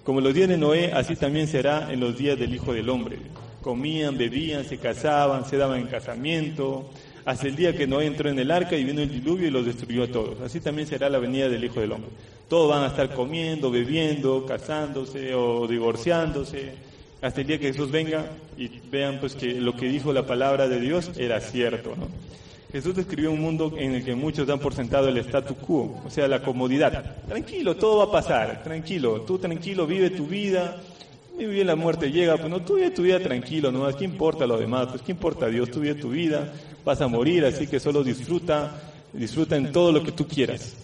[0.10, 3.20] Como los días de Noé, así también será en los días del Hijo del Hombre.
[3.62, 6.90] Comían, bebían, se casaban, se daban en casamiento,
[7.26, 9.68] hasta el día que Noé entró en el arca y vino el diluvio y los
[9.68, 10.42] destruyó a todos.
[10.42, 12.10] Así también será la venida del Hijo del Hombre.
[12.48, 16.72] Todos van a estar comiendo, bebiendo, casándose o divorciándose,
[17.22, 20.68] hasta el día que Jesús venga y vean pues que lo que dijo la palabra
[20.68, 21.94] de Dios era cierto.
[21.96, 22.08] ¿no?
[22.72, 26.10] Jesús describió un mundo en el que muchos dan por sentado el statu quo, o
[26.10, 27.18] sea, la comodidad.
[27.28, 30.80] Tranquilo, todo va a pasar, tranquilo, tú tranquilo, vive tu vida,
[31.36, 34.58] bien la muerte llega, pues no, tú vive tu vida tranquilo, no, ¿qué importa lo
[34.58, 34.88] demás?
[34.90, 35.72] Pues ¿qué importa Dios?
[35.72, 36.54] Tú vive tu vida,
[36.86, 38.80] vas a morir, así que solo disfruta,
[39.14, 40.76] disfruta en todo lo que tú quieras.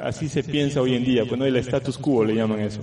[0.00, 2.80] así se piensa hoy en día, pues no el status quo le llaman eso.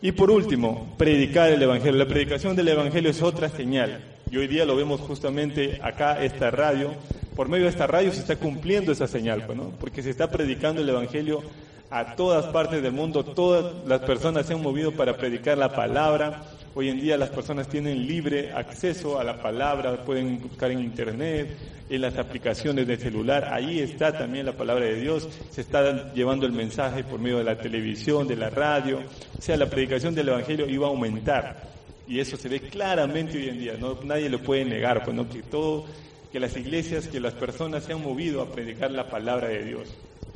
[0.00, 1.96] Y por último, predicar el Evangelio.
[1.96, 4.00] La predicación del Evangelio es otra señal.
[4.32, 6.94] Y hoy día lo vemos justamente acá, esta radio.
[7.36, 9.74] Por medio de esta radio se está cumpliendo esa señal, pues, ¿no?
[9.78, 11.42] porque se está predicando el Evangelio
[11.90, 16.44] a todas partes del mundo, todas las personas se han movido para predicar la palabra.
[16.74, 21.54] Hoy en día las personas tienen libre acceso a la palabra, pueden buscar en internet,
[21.90, 26.46] en las aplicaciones de celular, ahí está también la palabra de Dios, se está llevando
[26.46, 29.00] el mensaje por medio de la televisión, de la radio,
[29.38, 31.81] o sea, la predicación del Evangelio iba a aumentar.
[32.12, 35.28] Y eso se ve claramente hoy en día, no, nadie lo puede negar, pues no
[35.28, 35.86] que todo,
[36.30, 39.88] que las iglesias, que las personas se han movido a predicar la palabra de Dios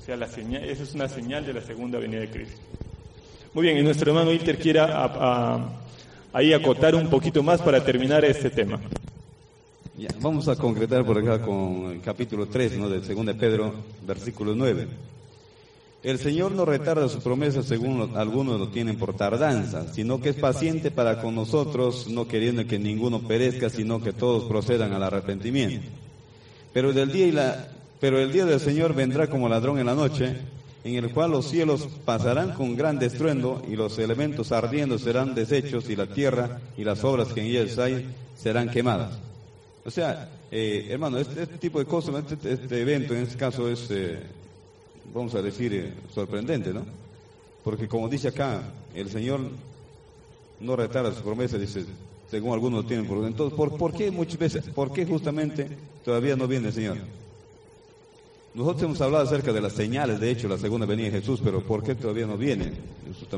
[0.07, 2.61] sea, la señal, esa es una señal de la segunda venida de Cristo.
[3.55, 5.69] Muy bien, y nuestro hermano Ilter quiera
[6.33, 8.79] ahí acotar un poquito más para terminar este tema.
[9.99, 12.89] Ya, vamos a concretar por acá con el capítulo 3 ¿no?
[12.89, 13.75] del 2 de Pedro,
[14.07, 14.87] versículo 9.
[16.03, 20.37] El Señor no retarda su promesa según algunos lo tienen por tardanza, sino que es
[20.37, 25.89] paciente para con nosotros, no queriendo que ninguno perezca, sino que todos procedan al arrepentimiento.
[26.73, 27.69] Pero del día y la
[28.01, 30.37] pero el día del Señor vendrá como ladrón en la noche,
[30.85, 35.89] en el cual los cielos pasarán con gran estruendo y los elementos ardiendo serán deshechos
[35.89, 38.07] y la tierra y las obras que en ellas hay
[38.37, 39.19] serán quemadas.
[39.85, 43.69] O sea, eh, hermano, este, este, tipo de cosas, este, este, evento en este caso
[43.69, 44.21] es, eh,
[45.12, 46.83] vamos a decir, eh, sorprendente, ¿no?
[47.64, 48.62] Porque como dice acá,
[48.95, 49.40] el Señor
[50.61, 51.85] no retarda su promesa, dice,
[52.31, 53.25] según algunos tienen por...
[53.25, 55.69] Entonces, ¿por, ¿por qué muchas veces, por qué justamente
[56.05, 56.99] todavía no viene el Señor?
[58.55, 61.61] Nosotros hemos hablado acerca de las señales, de hecho, la segunda venida de Jesús, pero
[61.61, 62.73] ¿por qué todavía no viene?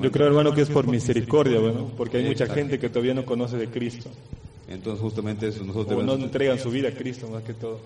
[0.01, 3.25] Yo creo, hermano, que es por misericordia, bueno, porque hay mucha gente que todavía no
[3.25, 4.11] conoce de Cristo.
[4.69, 5.99] Entonces, justamente eso nosotros...
[5.99, 7.81] O no entregan su vida a Cristo, más que todo.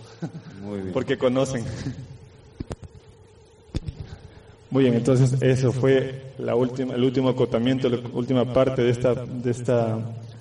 [0.63, 0.93] Muy bien.
[0.93, 1.65] Porque conocen.
[4.73, 9.15] Muy bien, entonces eso fue la última, el último acotamiento, la última parte de esta,
[9.15, 9.99] de esta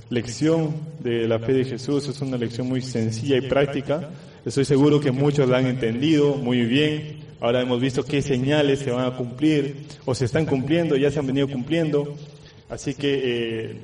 [0.09, 2.07] lección de la fe de Jesús.
[2.07, 4.09] Es una lección muy sencilla y práctica
[4.43, 7.19] Estoy seguro que muchos la han entendido muy bien.
[7.41, 11.19] Ahora hemos visto qué señales se van a cumplir o se están cumpliendo, ya se
[11.19, 12.15] han venido cumpliendo.
[12.67, 13.75] Así que eh,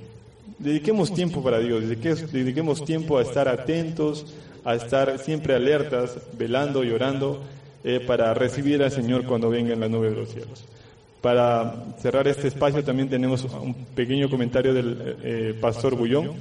[0.57, 4.25] dediquemos tiempo para Dios, dediquemos tiempo a estar atentos,
[4.65, 7.43] a estar siempre alertas, velando y orando
[7.83, 10.65] eh, para recibir al Señor cuando venga en la nube de los cielos.
[11.21, 16.31] Para cerrar este espacio también tenemos un pequeño comentario del eh, pastor Bullón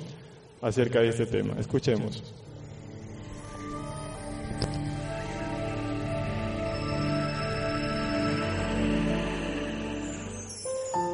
[0.61, 1.55] acerca de este tema.
[1.59, 2.23] Escuchemos.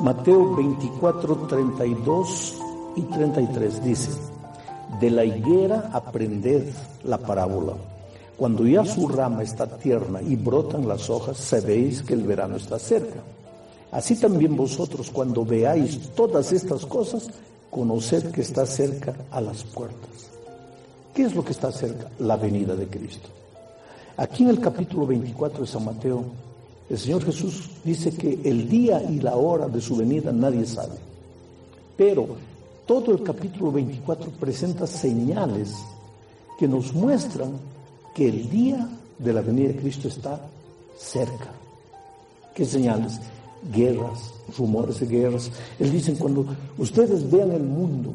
[0.02, 2.58] Mateo 24, 32
[2.96, 4.10] y 33 dice,
[5.00, 7.74] de la higuera aprended la parábola.
[8.36, 12.78] Cuando ya su rama está tierna y brotan las hojas, sabéis que el verano está
[12.78, 13.20] cerca.
[13.90, 17.28] Así también vosotros cuando veáis todas estas cosas,
[17.70, 20.30] conoced que está cerca a las puertas.
[21.14, 22.10] ¿Qué es lo que está cerca?
[22.18, 23.28] La venida de Cristo.
[24.16, 26.24] Aquí en el capítulo 24 de San Mateo,
[26.88, 30.96] el Señor Jesús dice que el día y la hora de su venida nadie sabe.
[31.96, 32.28] Pero
[32.86, 35.74] todo el capítulo 24 presenta señales
[36.58, 37.52] que nos muestran
[38.14, 40.40] que el día de la venida de Cristo está
[40.96, 41.52] cerca.
[42.54, 43.20] ¿Qué señales?
[43.70, 45.50] guerras, rumores de guerras.
[45.78, 46.46] Él dice, cuando
[46.78, 48.12] ustedes vean el mundo,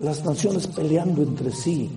[0.00, 1.90] las naciones peleando entre sí,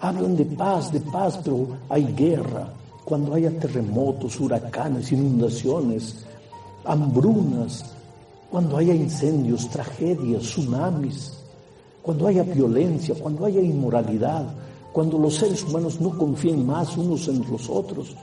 [0.00, 2.72] hablan de paz, de paz, pero hay guerra.
[3.04, 6.24] Cuando haya terremotos, huracanes, inundaciones,
[6.84, 7.84] hambrunas,
[8.50, 11.32] cuando haya incendios, tragedias, tsunamis,
[12.02, 14.46] cuando haya violencia, cuando haya inmoralidad,
[14.96, 18.16] cuando los seres humanos no confíen más unos en los otros,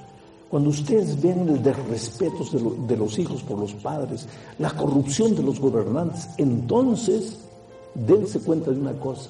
[0.49, 5.43] cuando ustedes ven el desrespeto de, de los hijos por los padres, la corrupción de
[5.43, 7.37] los gobernantes, entonces
[7.93, 9.29] dense cuenta de una cosa,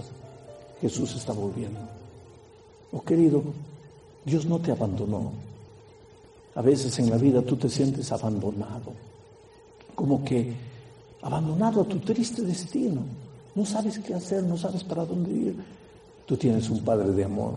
[0.79, 1.81] Jesús está volviendo.
[2.93, 3.43] Oh querido,
[4.23, 5.33] Dios no te abandonó.
[6.55, 8.93] A veces en la vida tú te sientes abandonado,
[9.95, 10.53] como que
[11.21, 13.01] abandonado a tu triste destino.
[13.53, 15.82] No sabes qué hacer, no sabes para dónde ir.
[16.25, 17.55] Tú tienes un Padre de amor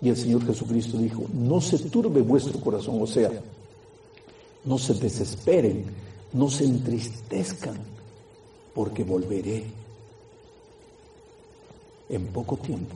[0.00, 3.30] y el Señor Jesucristo dijo, no se turbe vuestro corazón, o sea,
[4.64, 5.84] no se desesperen,
[6.32, 7.78] no se entristezcan,
[8.74, 9.64] porque volveré
[12.08, 12.94] en poco tiempo.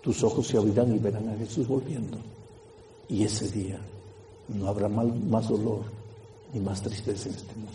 [0.00, 2.18] Tus ojos se abrirán y verán a Jesús volviendo.
[3.08, 3.78] Y ese día
[4.48, 5.82] no habrá más dolor
[6.52, 7.72] ni más tristeza en este mundo.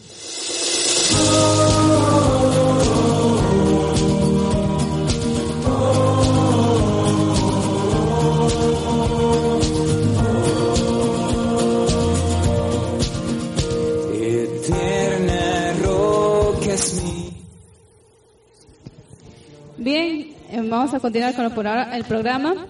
[21.01, 22.67] Continuar con el programa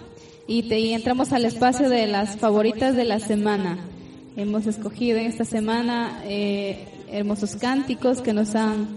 [0.47, 3.77] y, te, entramos al espacio de las favoritas de la semana.
[4.37, 8.87] Hemos escogido en esta semana eh, hermosos cánticos que nos han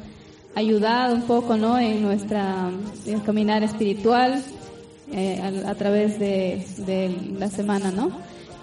[0.54, 1.78] ayudado un poco ¿no?
[1.78, 2.70] en nuestra
[3.26, 4.42] caminar espiritual
[5.12, 6.64] eh, a, través de,
[7.36, 7.90] la semana.
[7.90, 8.12] ¿no?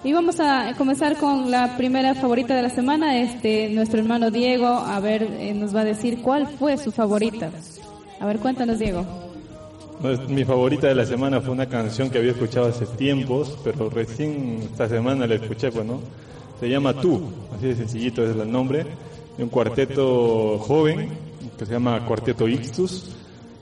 [0.02, 3.18] Y vamos a comenzar con la primera favorita de la semana.
[3.18, 7.50] Este, nuestro hermano Diego, a ver, eh, nos va a decir cuál fue su favorita.
[8.20, 9.31] A ver, cuéntanos, Diego.
[10.28, 14.60] Mi favorita de la semana fue una canción que había escuchado hace tiempos, pero recién
[14.64, 16.00] esta semana la escuché, pues, ¿no?
[16.58, 17.22] Se llama Tú,
[17.56, 18.84] así de sencillito es el nombre,
[19.36, 21.08] de un cuarteto joven
[21.56, 23.10] que se llama Cuarteto Ixtus.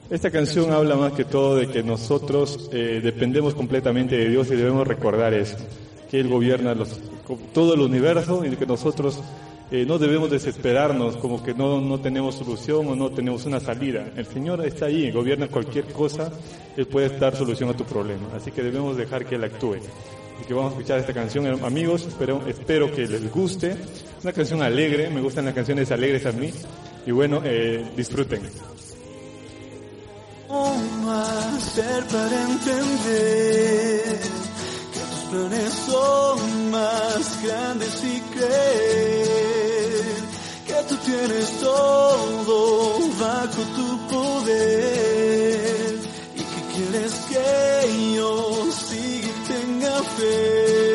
[0.09, 4.57] Esta canción habla más que todo de que nosotros eh, dependemos completamente de Dios y
[4.57, 5.59] debemos recordar eso,
[6.11, 7.01] que Él gobierna los,
[7.53, 9.21] todo el universo y que nosotros
[9.71, 14.11] eh, no debemos desesperarnos como que no, no tenemos solución o no tenemos una salida.
[14.17, 16.33] El Señor está ahí, gobierna cualquier cosa,
[16.77, 18.29] Él puede dar solución a tu problema.
[18.35, 19.77] Así que debemos dejar que Él actúe.
[20.41, 23.77] Y que vamos a escuchar esta canción, amigos, espero, espero que les guste.
[24.23, 26.51] Una canción alegre, me gustan las canciones alegres a mí.
[27.07, 28.43] Y bueno, eh, disfruten.
[35.31, 39.81] Planes son más grandes y creer
[40.91, 45.95] tú tienes todo bajo tu poder
[46.35, 48.33] y que quieres que yo
[48.73, 50.90] siga y tenga fe.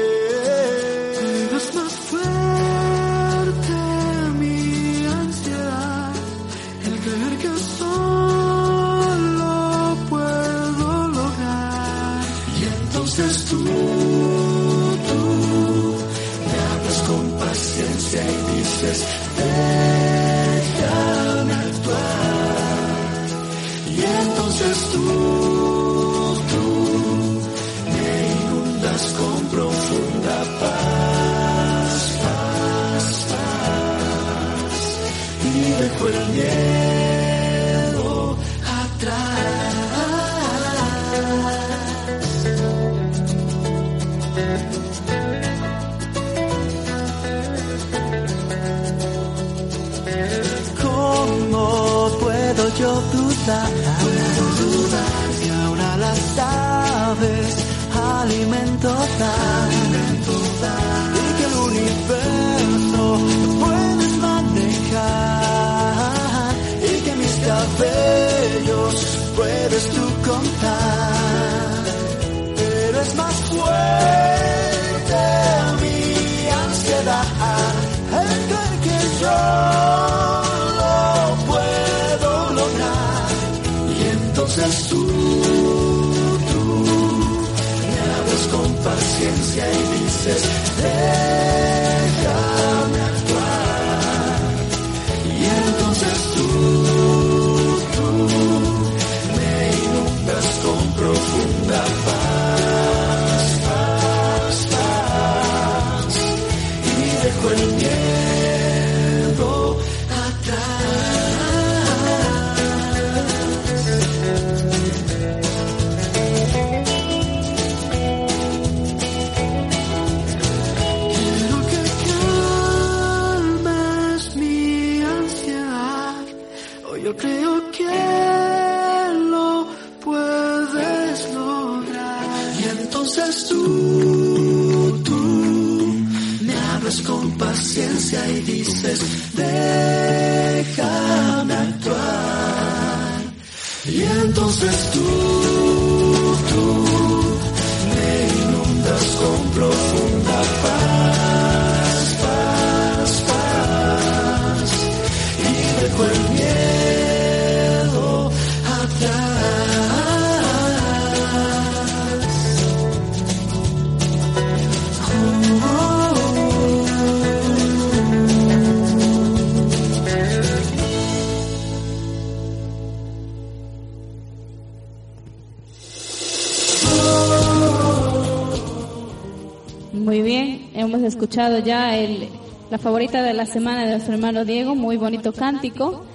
[180.06, 182.30] Muy bien, hemos escuchado ya el,
[182.70, 186.06] la favorita de la semana de nuestro hermano Diego, muy bonito cántico.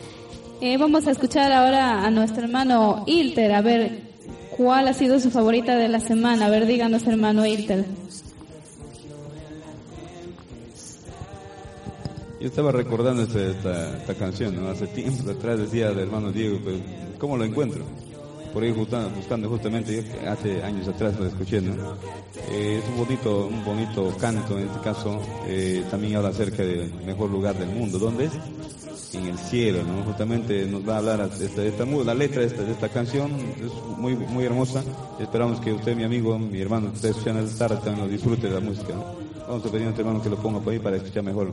[0.61, 4.03] Eh, vamos a escuchar ahora a nuestro hermano Ilter, a ver
[4.57, 6.47] cuál ha sido su favorita de la semana.
[6.47, 7.85] A ver, díganos hermano Ilter.
[12.41, 14.69] Yo estaba recordando esta, esta, canción, ¿no?
[14.69, 16.79] Hace tiempo atrás decía del hermano Diego, pero
[17.19, 17.85] ¿cómo lo encuentro?
[18.53, 21.73] Por ahí buscando, justamente, yo hace años atrás lo escuché, ¿no?
[22.51, 26.93] Eh, es un bonito, un bonito canto, en este caso, eh, también habla acerca del
[27.07, 27.99] mejor lugar del mundo.
[27.99, 28.33] ¿Dónde es?
[29.15, 30.03] En el cielo, ¿no?
[30.05, 33.31] Justamente nos va a hablar esta, esta, mu- la letra de esta, de canción,
[33.65, 34.83] es muy, muy hermosa.
[35.21, 38.49] Esperamos que usted, mi amigo, mi hermano, que está escuchando esta tarde, también lo disfrute
[38.49, 38.95] de la música.
[39.49, 41.53] Vamos a pedir a nuestro hermano que lo ponga por ahí para escuchar mejor.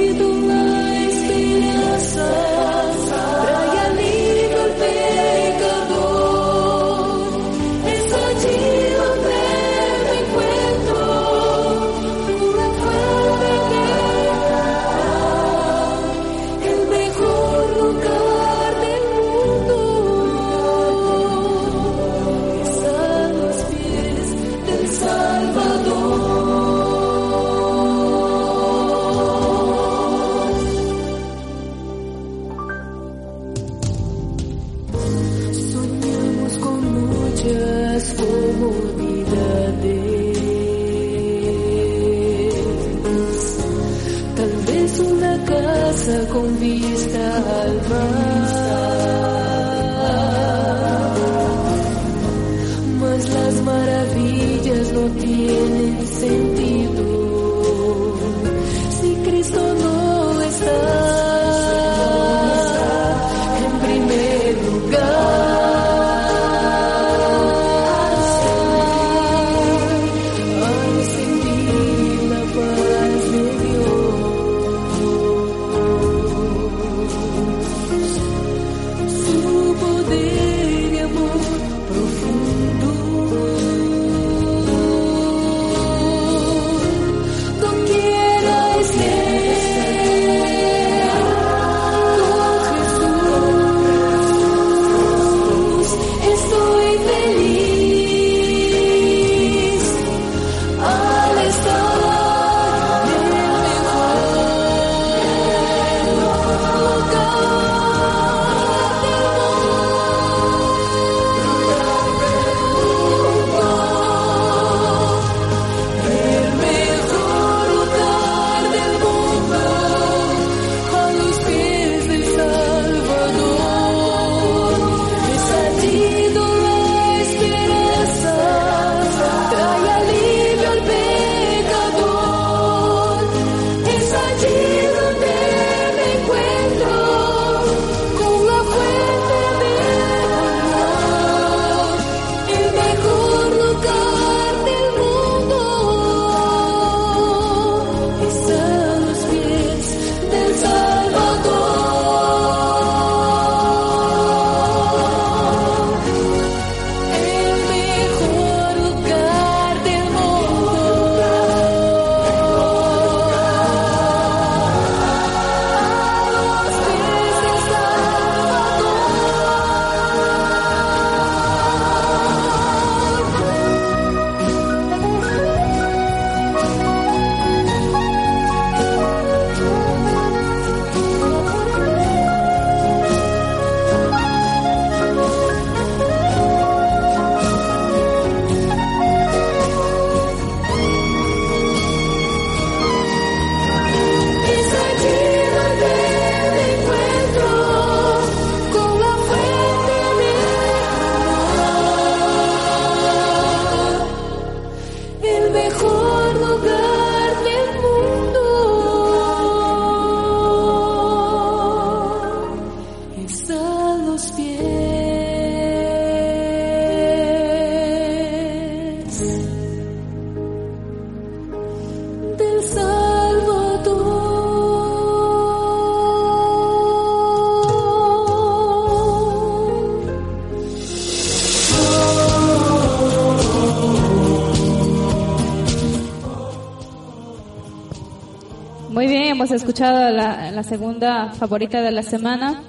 [239.51, 242.63] hemos escuchado la, la segunda favorita de la semana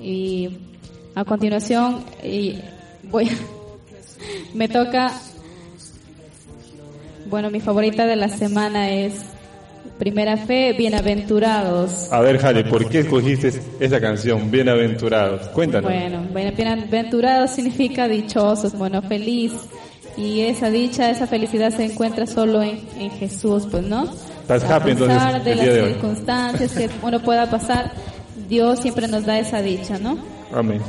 [0.00, 0.48] y
[1.14, 2.58] a continuación y
[3.04, 3.30] voy
[4.54, 5.12] me toca
[7.26, 9.14] bueno, mi favorita de la semana es
[9.98, 12.12] Primera Fe, Bienaventurados.
[12.12, 15.48] A ver, Jale, ¿por qué escogiste esa canción, Bienaventurados?
[15.48, 15.88] Cuéntanos.
[15.88, 19.52] Bueno, bienaventurados significa dichosos, bueno, feliz.
[20.18, 24.04] Y esa dicha, esa felicidad se encuentra solo en, en Jesús, pues, ¿no?
[24.42, 27.92] Estás a happy, pesar entonces, de las de circunstancias que uno pueda pasar,
[28.48, 30.18] Dios siempre nos da esa dicha, ¿no?
[30.52, 30.80] Amén.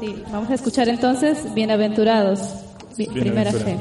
[0.00, 2.40] Sí, vamos a escuchar entonces Bienaventurados,
[2.96, 3.76] Bi- Primera Fe.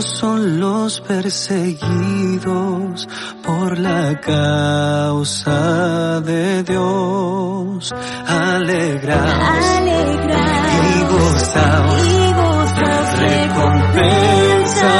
[0.00, 3.06] Son los perseguidos
[3.44, 7.92] por la causa de Dios.
[8.26, 12.06] Alegraos Alegraos y gozaos.
[12.06, 14.90] y gozaos recompensa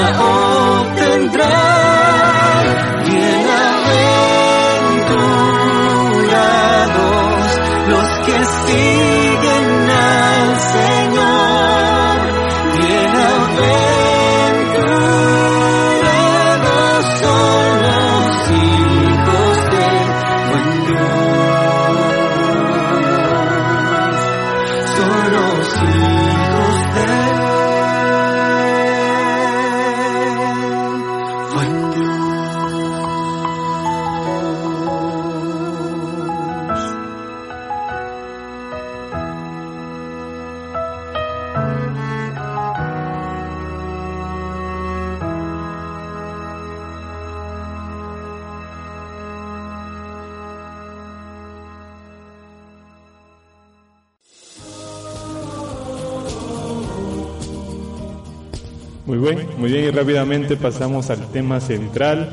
[60.61, 62.31] pasamos al tema central.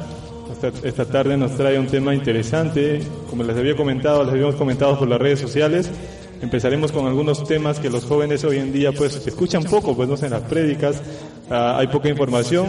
[0.52, 5.00] Esta, esta tarde nos trae un tema interesante, como les había comentado, les habíamos comentado
[5.00, 5.90] por las redes sociales.
[6.40, 10.16] Empezaremos con algunos temas que los jóvenes hoy en día pues escuchan poco, pues no
[10.16, 11.02] sé, en las prédicas
[11.50, 12.68] ah, hay poca información.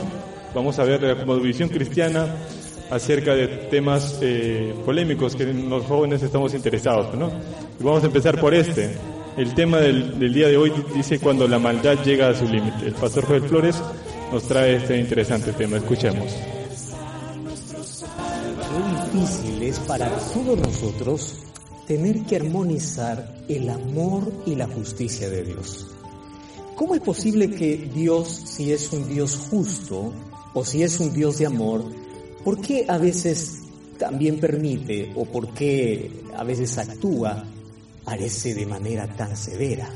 [0.54, 2.26] Vamos a ver la visión cristiana
[2.90, 7.30] acerca de temas eh, polémicos que los jóvenes estamos interesados, ¿no?
[7.78, 8.96] Y vamos a empezar por este.
[9.36, 12.86] El tema del, del día de hoy dice cuando la maldad llega a su límite.
[12.86, 13.76] El pastor Joel Flores
[14.32, 15.76] nos trae este interesante tema.
[15.78, 16.32] Escuchemos.
[19.12, 21.36] Qué difícil es para todos nosotros
[21.86, 25.86] tener que armonizar el amor y la justicia de Dios.
[26.76, 30.12] ¿Cómo es posible que Dios, si es un Dios justo
[30.54, 31.84] o si es un Dios de amor,
[32.44, 33.62] ¿por qué a veces
[33.98, 37.44] también permite o por qué a veces actúa,
[38.04, 39.90] parece de manera tan severa?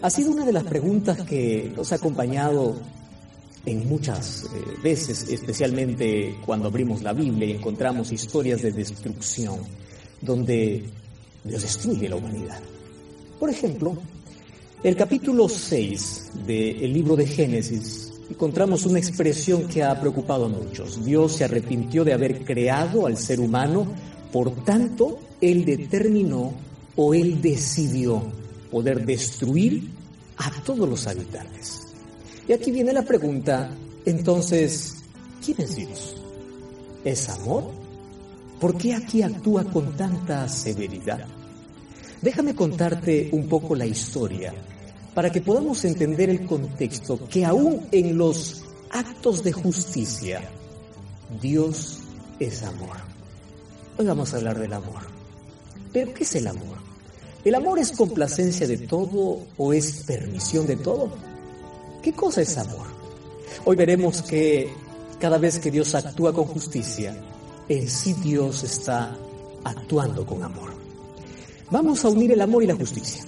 [0.00, 2.76] Ha sido una de las preguntas que nos ha acompañado
[3.70, 4.48] en muchas eh,
[4.82, 9.58] veces, especialmente cuando abrimos la Biblia y encontramos historias de destrucción,
[10.20, 10.84] donde
[11.44, 12.60] Dios destruye la humanidad.
[13.38, 13.96] Por ejemplo,
[14.82, 21.04] el capítulo 6 del libro de Génesis encontramos una expresión que ha preocupado a muchos.
[21.04, 23.86] Dios se arrepintió de haber creado al ser humano,
[24.32, 26.52] por tanto, Él determinó
[26.96, 28.22] o Él decidió
[28.70, 29.88] poder destruir
[30.36, 31.87] a todos los habitantes.
[32.48, 33.70] Y aquí viene la pregunta,
[34.06, 34.96] entonces,
[35.44, 36.16] ¿quién es Dios?
[37.04, 37.64] ¿Es amor?
[38.58, 41.26] ¿Por qué aquí actúa con tanta severidad?
[42.22, 44.54] Déjame contarte un poco la historia
[45.14, 50.40] para que podamos entender el contexto que aún en los actos de justicia,
[51.42, 51.98] Dios
[52.40, 52.96] es amor.
[53.98, 55.02] Hoy vamos a hablar del amor.
[55.92, 56.78] ¿Pero qué es el amor?
[57.44, 61.27] ¿El amor es complacencia de todo o es permisión de todo?
[62.08, 62.86] ¿Qué cosa es amor?
[63.66, 64.72] Hoy veremos que
[65.20, 67.14] cada vez que Dios actúa con justicia,
[67.68, 69.14] en sí Dios está
[69.62, 70.70] actuando con amor.
[71.70, 73.24] Vamos a unir el amor y la justicia.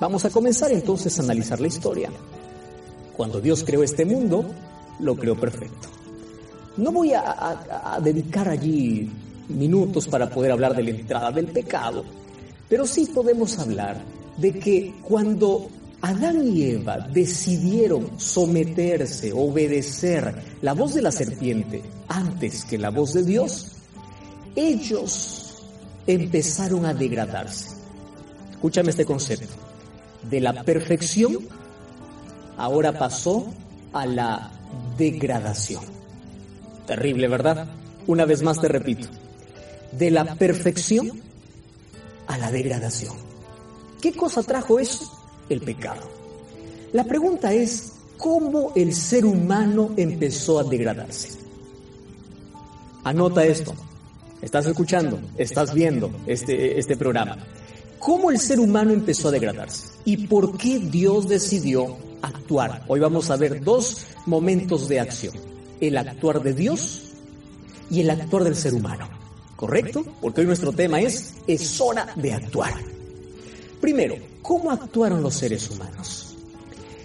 [0.00, 2.10] Vamos a comenzar entonces a analizar la historia.
[3.16, 4.44] Cuando Dios creó este mundo,
[4.98, 5.86] lo creó perfecto.
[6.78, 9.08] No voy a, dedicar allí
[9.50, 12.04] minutos para poder hablar de la entrada del pecado,
[12.68, 14.02] pero sí podemos hablar
[14.36, 15.68] de que cuando
[16.06, 23.12] Adán y Eva decidieron someterse, obedecer la voz de la serpiente antes que la voz
[23.12, 23.72] de Dios,
[24.54, 25.64] ellos
[26.06, 27.70] empezaron a degradarse.
[28.52, 29.52] Escúchame este concepto.
[30.30, 31.38] De la perfección,
[32.56, 33.52] ahora pasó
[33.92, 34.52] a la
[34.96, 35.82] degradación.
[36.86, 37.66] Terrible, ¿verdad?
[38.06, 39.08] Una vez más te repito.
[39.90, 41.20] De la perfección
[42.28, 43.16] a la degradación.
[44.00, 45.15] ¿Qué cosa trajo eso?
[45.48, 46.02] El pecado.
[46.92, 51.30] La pregunta es, ¿cómo el ser humano empezó a degradarse?
[53.04, 53.74] Anota esto.
[54.42, 57.36] Estás escuchando, estás viendo este, este programa.
[57.98, 59.88] ¿Cómo el ser humano empezó a degradarse?
[60.04, 62.84] ¿Y por qué Dios decidió actuar?
[62.88, 65.34] Hoy vamos a ver dos momentos de acción.
[65.80, 67.02] El actuar de Dios
[67.90, 69.08] y el actuar del ser humano.
[69.56, 70.04] ¿Correcto?
[70.20, 72.74] Porque hoy nuestro tema es, es hora de actuar.
[73.86, 76.34] Primero, ¿cómo actuaron los seres humanos?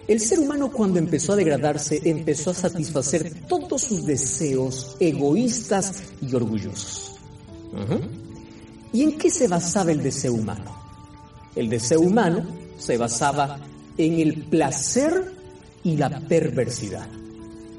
[0.07, 6.33] El ser humano cuando empezó a degradarse empezó a satisfacer todos sus deseos egoístas y
[6.33, 7.19] orgullosos.
[8.91, 10.75] ¿Y en qué se basaba el deseo humano?
[11.55, 12.47] El deseo humano
[12.79, 13.59] se basaba
[13.95, 15.35] en el placer
[15.83, 17.07] y la perversidad.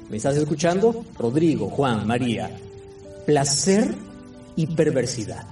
[0.09, 1.03] ¿Me estás escuchando?
[1.19, 2.57] Rodrigo, Juan, María.
[3.25, 3.93] Placer
[4.55, 5.45] y perversidad.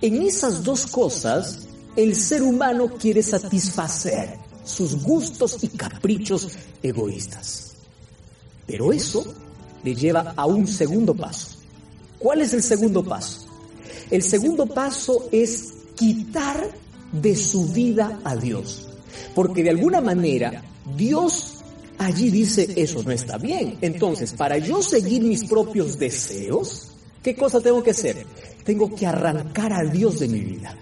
[0.00, 6.48] En esas dos cosas, el ser humano quiere satisfacer sus gustos y caprichos
[6.82, 7.74] egoístas.
[8.66, 9.24] Pero eso
[9.82, 11.58] le lleva a un segundo paso.
[12.18, 13.46] ¿Cuál es el segundo paso?
[14.10, 16.70] El segundo paso es quitar
[17.12, 18.88] de su vida a Dios.
[19.34, 20.62] Porque de alguna manera
[20.96, 21.56] Dios
[21.98, 23.78] allí dice, eso no está bien.
[23.80, 28.24] Entonces, para yo seguir mis propios deseos, ¿qué cosa tengo que hacer?
[28.64, 30.76] Tengo que arrancar a Dios de mi vida.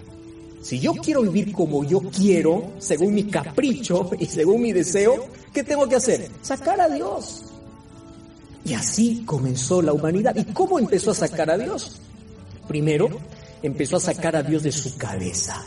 [0.61, 5.63] Si yo quiero vivir como yo quiero, según mi capricho y según mi deseo, ¿qué
[5.63, 6.29] tengo que hacer?
[6.41, 7.43] Sacar a Dios.
[8.65, 10.35] Y así comenzó la humanidad.
[10.35, 12.01] ¿Y cómo empezó a sacar a Dios?
[12.67, 13.09] Primero,
[13.63, 15.63] empezó a sacar a Dios de su cabeza.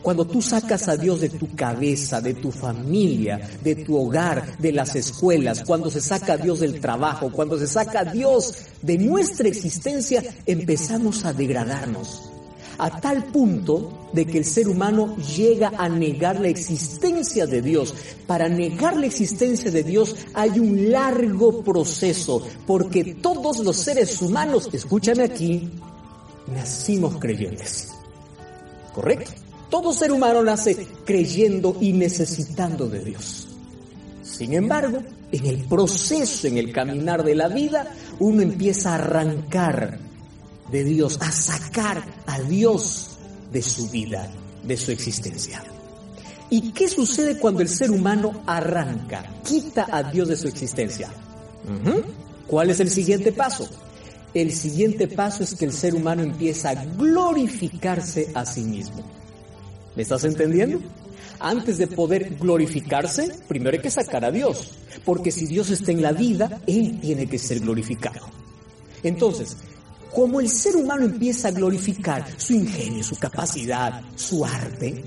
[0.00, 4.72] Cuando tú sacas a Dios de tu cabeza, de tu familia, de tu hogar, de
[4.72, 8.96] las escuelas, cuando se saca a Dios del trabajo, cuando se saca a Dios de
[8.96, 12.29] nuestra existencia, empezamos a degradarnos.
[12.82, 17.94] A tal punto de que el ser humano llega a negar la existencia de Dios.
[18.26, 24.70] Para negar la existencia de Dios hay un largo proceso, porque todos los seres humanos,
[24.72, 25.68] escúchame aquí,
[26.54, 27.90] nacimos creyentes.
[28.94, 29.30] ¿Correcto?
[29.68, 33.46] Todo ser humano nace creyendo y necesitando de Dios.
[34.22, 40.09] Sin embargo, en el proceso, en el caminar de la vida, uno empieza a arrancar
[40.70, 43.18] de Dios, a sacar a Dios
[43.52, 44.30] de su vida,
[44.62, 45.62] de su existencia.
[46.48, 51.08] ¿Y qué sucede cuando el ser humano arranca, quita a Dios de su existencia?
[52.46, 53.68] ¿Cuál es el siguiente paso?
[54.34, 59.04] El siguiente paso es que el ser humano empieza a glorificarse a sí mismo.
[59.96, 60.80] ¿Me estás entendiendo?
[61.38, 64.72] Antes de poder glorificarse, primero hay que sacar a Dios,
[65.04, 68.26] porque si Dios está en la vida, Él tiene que ser glorificado.
[69.02, 69.56] Entonces,
[70.14, 75.04] como el ser humano empieza a glorificar su ingenio, su capacidad, su arte,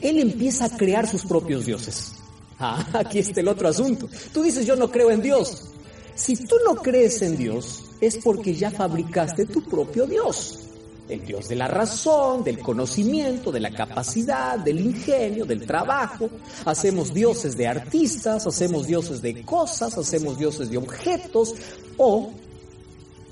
[0.00, 2.14] Él empieza a crear sus propios dioses.
[2.60, 4.08] Ah, aquí está el otro asunto.
[4.32, 5.68] Tú dices, yo no creo en Dios.
[6.16, 10.68] Si tú no crees en Dios, es porque ya fabricaste tu propio Dios
[11.08, 16.28] el Dios de la razón, del conocimiento, de la capacidad, del ingenio, del trabajo.
[16.64, 21.54] Hacemos dioses de artistas, hacemos dioses de cosas, hacemos dioses de objetos
[21.96, 22.30] o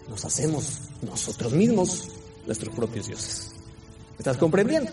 [0.08, 2.08] nos hacemos nosotros mismos
[2.46, 3.52] nuestros propios dioses.
[4.18, 4.90] ¿Estás comprendiendo?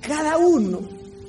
[0.00, 0.80] Cada uno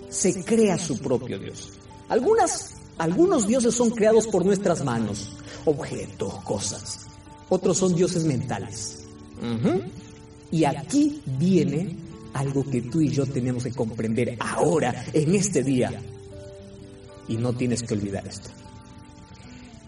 [0.09, 1.71] se crea su propio Dios.
[2.09, 5.33] Algunas, algunos dioses son creados por nuestras manos,
[5.65, 7.07] objetos, cosas.
[7.49, 9.05] Otros son dioses mentales.
[10.51, 11.95] Y aquí viene
[12.33, 15.91] algo que tú y yo tenemos que comprender ahora, en este día.
[17.27, 18.49] Y no tienes que olvidar esto.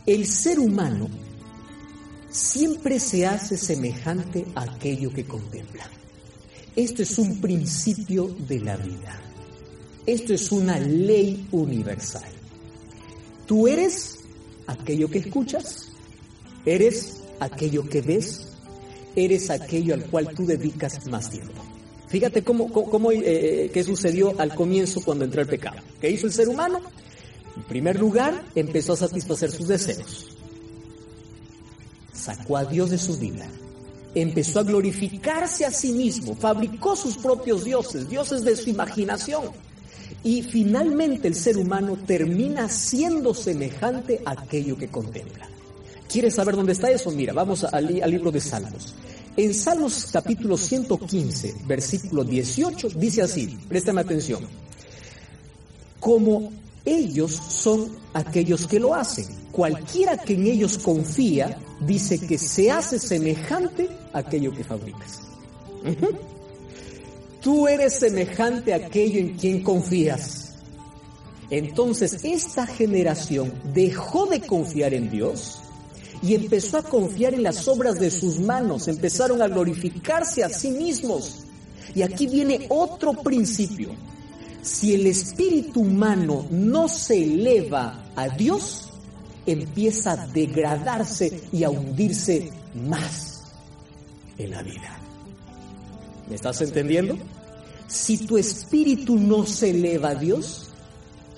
[0.06, 1.08] El ser humano
[2.30, 5.89] siempre se hace semejante a aquello que contempla.
[6.75, 9.19] Esto es un principio de la vida.
[10.05, 12.30] Esto es una ley universal.
[13.45, 14.19] Tú eres
[14.67, 15.91] aquello que escuchas,
[16.65, 18.47] eres aquello que ves,
[19.15, 21.63] eres aquello al cual tú dedicas más tiempo.
[22.07, 25.77] Fíjate cómo, cómo eh, qué sucedió al comienzo cuando entró el pecado.
[26.01, 26.82] ¿Qué hizo el ser humano?
[27.55, 30.38] En primer lugar, empezó a satisfacer sus deseos.
[32.36, 33.47] Sacó a Dios de su vida.
[34.13, 36.36] Empezó a glorificarse a sí mismo.
[36.36, 39.45] Fabricó sus propios dioses, dioses de su imaginación.
[40.23, 45.49] Y finalmente el ser humano termina siendo semejante a aquello que contempla.
[46.07, 47.09] ¿Quieres saber dónde está eso?
[47.09, 48.93] Mira, vamos al, libro de Salmos.
[49.36, 54.45] En Salmos capítulo 115, versículo 18, dice así, préstame atención.
[55.99, 56.51] Como
[56.86, 59.38] ellos son aquellos que lo hacen.
[59.52, 65.22] Cualquiera que en ellos confía dice que se hace semejante a aquello que fabricas.
[67.41, 70.56] Tú eres semejante a aquello en quien confías.
[71.50, 75.60] Entonces esta generación dejó de confiar en Dios
[76.22, 80.70] y empezó a confiar en las obras de sus manos, empezaron a glorificarse a sí
[80.72, 81.45] mismos.
[81.95, 83.89] Y aquí viene otro principio.
[84.62, 88.89] Si el espíritu humano no se eleva a Dios,
[89.52, 93.43] empieza a degradarse y a hundirse más
[94.38, 95.00] en la vida.
[96.30, 97.18] ¿Me estás entendiendo?
[97.88, 100.70] Si tu espíritu no se eleva a Dios,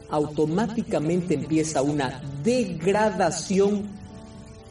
[0.10, 3.90] automáticamente empieza una degradación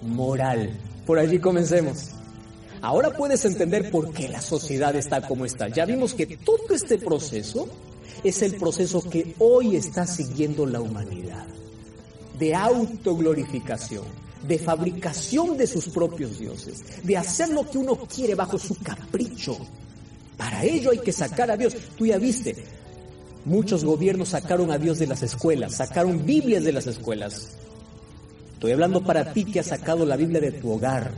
[0.02, 0.78] moral.
[1.06, 2.10] Por allí comencemos.
[2.82, 5.68] Ahora puedes entender por qué la sociedad está como está.
[5.68, 7.68] Ya vimos que todo este proceso
[8.24, 11.46] es el proceso que hoy está siguiendo la humanidad,
[12.40, 14.04] de autoglorificación,
[14.48, 19.58] de fabricación de sus propios dioses, de hacer lo que uno quiere bajo su capricho.
[20.38, 21.76] Para ello hay que sacar a Dios.
[21.98, 22.56] Tú ya viste,
[23.44, 27.50] muchos gobiernos sacaron a Dios de las escuelas, sacaron Biblias de las escuelas.
[28.54, 31.12] Estoy hablando para ti que has sacado la Biblia de tu hogar.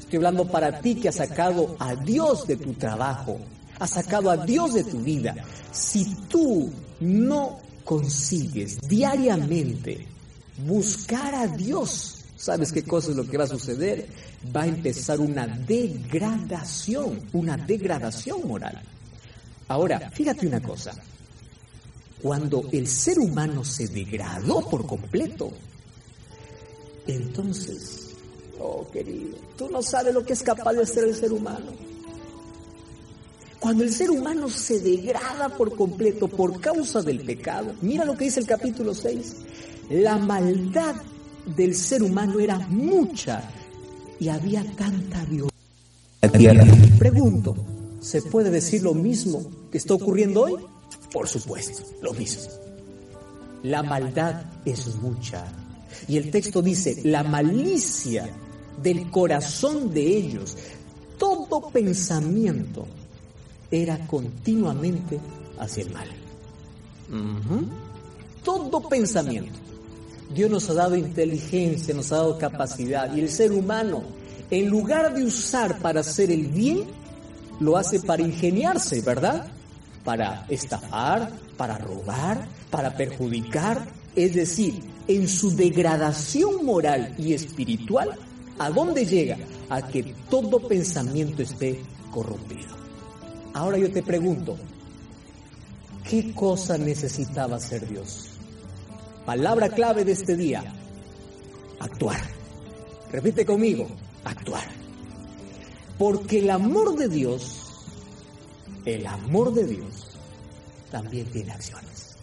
[0.00, 3.38] Estoy hablando para ti que has sacado a Dios de tu trabajo,
[3.78, 5.36] has sacado a Dios de tu vida.
[5.70, 6.68] Si tú
[7.00, 10.11] no consigues diariamente
[10.58, 14.08] buscar a Dios, ¿sabes qué cosa es lo que va a suceder?
[14.54, 18.80] Va a empezar una degradación, una degradación moral.
[19.68, 20.92] Ahora, fíjate una cosa.
[22.20, 25.52] Cuando el ser humano se degradó por completo,
[27.06, 28.10] entonces,
[28.60, 31.72] oh querido, tú no sabes lo que es capaz de hacer el ser humano.
[33.58, 38.24] Cuando el ser humano se degrada por completo por causa del pecado, mira lo que
[38.24, 39.36] dice el capítulo 6,
[39.90, 40.96] la maldad
[41.56, 43.50] del ser humano era mucha
[44.18, 45.52] y había tanta violencia.
[46.98, 47.56] Pregunto,
[48.00, 50.54] ¿se puede decir lo mismo que está ocurriendo hoy?
[51.12, 52.42] Por supuesto, lo mismo.
[53.64, 55.44] La maldad es mucha.
[56.08, 58.28] Y el texto dice, la malicia
[58.82, 60.56] del corazón de ellos,
[61.18, 62.86] todo pensamiento
[63.70, 65.20] era continuamente
[65.58, 66.08] hacia el mal.
[68.42, 69.61] Todo pensamiento.
[70.34, 74.02] Dios nos ha dado inteligencia, nos ha dado capacidad y el ser humano,
[74.50, 76.84] en lugar de usar para hacer el bien,
[77.60, 79.46] lo hace para ingeniarse, ¿verdad?
[80.04, 83.86] Para estafar, para robar, para perjudicar.
[84.16, 88.10] Es decir, en su degradación moral y espiritual,
[88.58, 89.38] ¿a dónde llega?
[89.68, 92.76] A que todo pensamiento esté corrompido.
[93.54, 94.56] Ahora yo te pregunto,
[96.08, 98.32] ¿qué cosa necesitaba hacer Dios?
[99.26, 100.64] Palabra clave de este día,
[101.78, 102.20] actuar.
[103.12, 103.86] Repite conmigo,
[104.24, 104.64] actuar.
[105.96, 107.84] Porque el amor de Dios,
[108.84, 110.18] el amor de Dios,
[110.90, 112.16] también tiene acciones.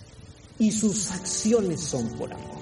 [0.58, 2.60] Y sus acciones son por amor.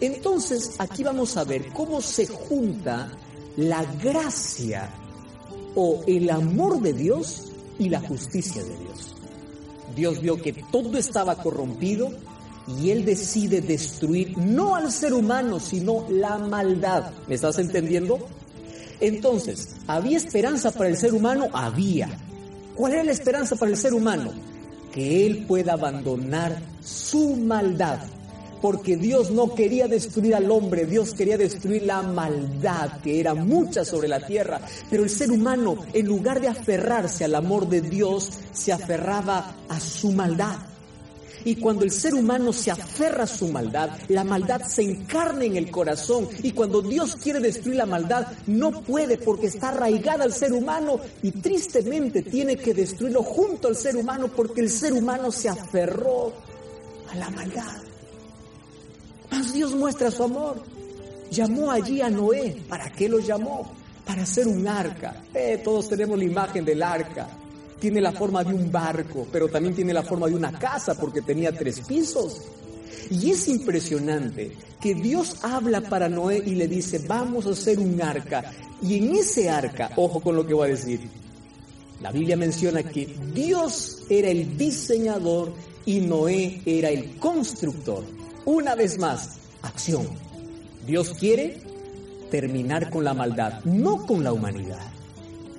[0.00, 3.12] Entonces, aquí vamos a ver cómo se junta
[3.56, 4.88] la gracia
[5.74, 9.14] o el amor de Dios y la justicia de Dios.
[9.94, 12.10] Dios vio que todo estaba corrompido
[12.66, 17.10] y Él decide destruir no al ser humano, sino la maldad.
[17.26, 18.18] ¿Me estás entendiendo?
[19.00, 21.48] Entonces, ¿había esperanza para el ser humano?
[21.52, 22.08] Había.
[22.74, 24.32] ¿Cuál era la esperanza para el ser humano?
[24.92, 27.98] Que Él pueda abandonar su maldad
[28.62, 33.84] porque Dios no quería destruir al hombre, Dios quería destruir la maldad que era mucha
[33.84, 34.60] sobre la tierra.
[34.88, 39.80] Pero el ser humano, en lugar de aferrarse al amor de Dios, se aferraba a
[39.80, 40.56] su maldad.
[41.44, 45.56] Y cuando el ser humano se aferra a su maldad, la maldad se encarna en
[45.56, 46.28] el corazón.
[46.42, 51.00] Y cuando Dios quiere destruir la maldad, no puede porque está arraigada al ser humano
[51.22, 56.32] y tristemente tiene que destruirlo junto al ser humano porque el ser humano se aferró
[57.10, 57.82] a la maldad.
[59.30, 60.62] Mas Dios muestra su amor.
[61.30, 62.62] Llamó allí a Noé.
[62.68, 63.72] ¿Para qué lo llamó?
[64.04, 65.22] Para hacer un arca.
[65.32, 67.28] Eh, todos tenemos la imagen del arca.
[67.82, 71.20] Tiene la forma de un barco, pero también tiene la forma de una casa porque
[71.20, 72.40] tenía tres pisos.
[73.10, 78.00] Y es impresionante que Dios habla para Noé y le dice, vamos a hacer un
[78.00, 78.52] arca.
[78.80, 81.00] Y en ese arca, ojo con lo que voy a decir,
[82.00, 85.52] la Biblia menciona que Dios era el diseñador
[85.84, 88.04] y Noé era el constructor.
[88.44, 90.06] Una vez más, acción.
[90.86, 91.60] Dios quiere
[92.30, 94.92] terminar con la maldad, no con la humanidad.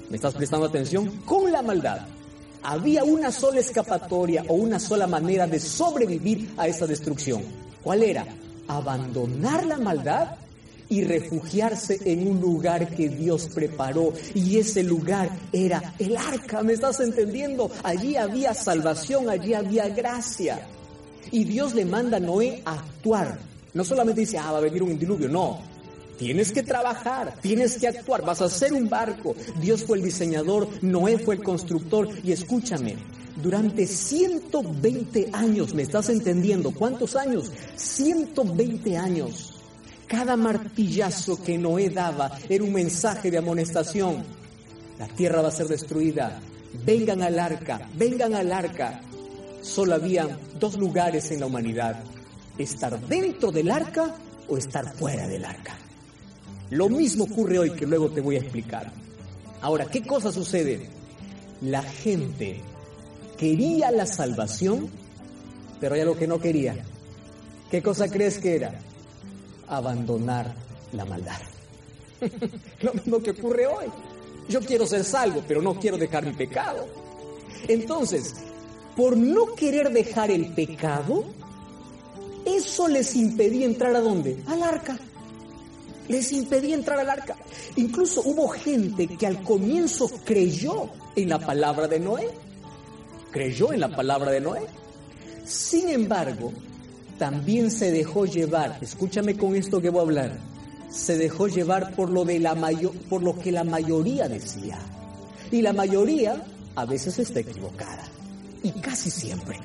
[0.09, 1.09] ¿Me estás prestando atención?
[1.25, 2.12] Con la maldad.
[2.63, 7.43] Había una sola escapatoria o una sola manera de sobrevivir a esa destrucción.
[7.83, 8.25] ¿Cuál era?
[8.67, 10.37] Abandonar la maldad
[10.89, 14.13] y refugiarse en un lugar que Dios preparó.
[14.33, 17.69] Y ese lugar era el arca, ¿me estás entendiendo?
[17.83, 20.67] Allí había salvación, allí había gracia.
[21.31, 23.39] Y Dios le manda a Noé a actuar.
[23.73, 25.72] No solamente dice, ah, va a venir un diluvio, no.
[26.17, 29.35] Tienes que trabajar, tienes que actuar, vas a hacer un barco.
[29.59, 32.07] Dios fue el diseñador, Noé fue el constructor.
[32.23, 32.97] Y escúchame,
[33.41, 36.71] durante 120 años, ¿me estás entendiendo?
[36.71, 37.51] ¿Cuántos años?
[37.75, 39.59] 120 años.
[40.07, 44.23] Cada martillazo que Noé daba era un mensaje de amonestación.
[44.99, 46.39] La tierra va a ser destruida.
[46.85, 49.01] Vengan al arca, vengan al arca.
[49.61, 52.03] Solo había dos lugares en la humanidad.
[52.57, 54.15] Estar dentro del arca
[54.47, 55.75] o estar fuera del arca.
[56.73, 58.91] Lo mismo ocurre hoy que luego te voy a explicar.
[59.61, 60.89] Ahora, ¿qué cosa sucede?
[61.61, 62.61] La gente
[63.37, 64.89] quería la salvación,
[65.79, 66.83] pero ya lo que no quería.
[67.69, 68.73] ¿Qué cosa crees que era?
[69.67, 70.51] Abandonar
[70.93, 71.39] la maldad.
[72.81, 73.85] lo mismo que ocurre hoy.
[74.49, 76.87] Yo quiero ser salvo, pero no quiero dejar mi pecado.
[77.67, 78.33] Entonces,
[78.97, 81.23] por no querer dejar el pecado,
[82.47, 84.41] eso les impedía entrar a dónde?
[84.47, 84.97] Al arca
[86.07, 87.35] les impedía entrar al arca.
[87.75, 92.29] Incluso hubo gente que al comienzo creyó en la palabra de Noé.
[93.31, 94.61] Creyó en la palabra de Noé.
[95.45, 96.53] Sin embargo,
[97.17, 100.37] también se dejó llevar, escúchame con esto que voy a hablar,
[100.89, 104.79] se dejó llevar por lo, de la mayor, por lo que la mayoría decía.
[105.51, 106.43] Y la mayoría
[106.75, 108.03] a veces está equivocada.
[108.63, 109.57] Y casi siempre.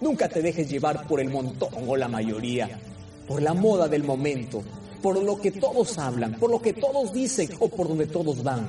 [0.00, 2.78] Nunca te dejes llevar por el montón o la mayoría,
[3.26, 4.62] por la moda del momento,
[5.02, 8.66] por lo que todos hablan, por lo que todos dicen o por donde todos van.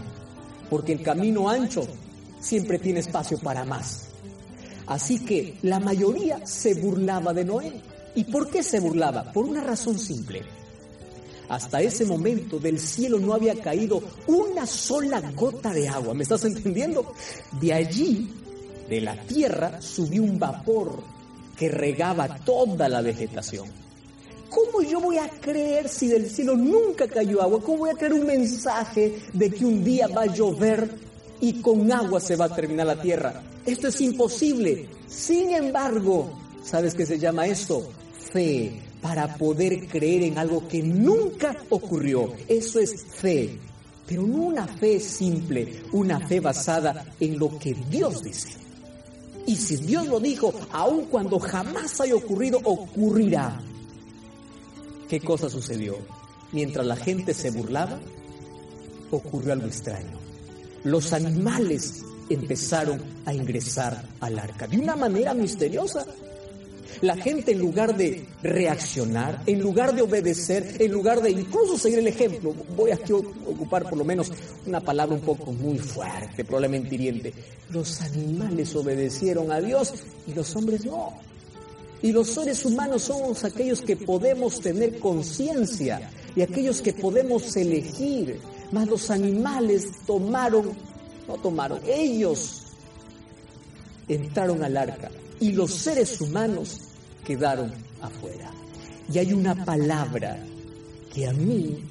[0.70, 1.88] Porque el camino ancho
[2.40, 4.10] siempre tiene espacio para más.
[4.88, 7.74] Así que la mayoría se burlaba de Noé.
[8.16, 9.32] ¿Y por qué se burlaba?
[9.32, 10.42] Por una razón simple.
[11.48, 16.14] Hasta ese momento del cielo no había caído una sola gota de agua.
[16.14, 17.14] ¿Me estás entendiendo?
[17.60, 18.32] De allí,
[18.88, 21.02] de la tierra, subió un vapor
[21.58, 23.89] que regaba toda la vegetación.
[24.50, 27.62] ¿Cómo yo voy a creer si del cielo nunca cayó agua?
[27.62, 30.90] ¿Cómo voy a creer un mensaje de que un día va a llover
[31.40, 33.44] y con agua se va a terminar la tierra?
[33.66, 34.90] Esto es imposible.
[35.08, 36.32] Sin embargo,
[36.64, 37.92] ¿sabes qué se llama esto?
[38.32, 42.34] Fe, para poder creer en algo que nunca ocurrió.
[42.48, 43.58] Eso es fe.
[44.08, 48.50] Pero no una fe simple, una fe basada en lo que Dios dice.
[49.46, 53.60] Y si Dios lo dijo, aun cuando jamás haya ocurrido, ocurrirá.
[55.10, 55.98] ¿Qué cosa sucedió?
[56.52, 58.00] Mientras la gente se burlaba,
[59.10, 60.20] ocurrió algo extraño.
[60.84, 66.06] Los animales empezaron a ingresar al arca de una manera misteriosa.
[67.02, 72.00] La gente en lugar de reaccionar, en lugar de obedecer, en lugar de incluso seguir
[72.00, 73.00] el ejemplo, voy a
[73.48, 74.32] ocupar por lo menos
[74.68, 77.34] una palabra un poco muy fuerte, probablemente hiriente,
[77.72, 79.92] los animales obedecieron a Dios
[80.28, 81.29] y los hombres no.
[82.02, 88.40] Y los seres humanos somos aquellos que podemos tener conciencia y aquellos que podemos elegir.
[88.72, 90.72] Mas los animales tomaron,
[91.28, 92.64] no tomaron, ellos
[94.08, 96.80] entraron al arca y los seres humanos
[97.26, 98.52] quedaron afuera.
[99.12, 100.38] Y hay una palabra
[101.14, 101.84] que a mí,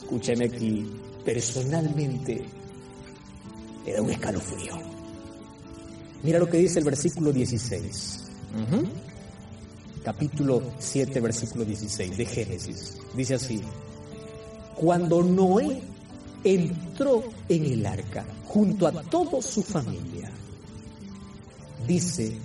[0.00, 0.88] escúchame aquí,
[1.24, 2.44] personalmente,
[3.84, 4.74] me da un escalofrío.
[6.22, 8.20] Mira lo que dice el versículo 16
[10.02, 12.98] capítulo 7, versículo 16 de Génesis.
[13.14, 13.60] Dice así,
[14.76, 15.82] cuando Noé
[16.44, 20.30] entró en el arca junto a toda su familia,
[21.86, 22.36] dice,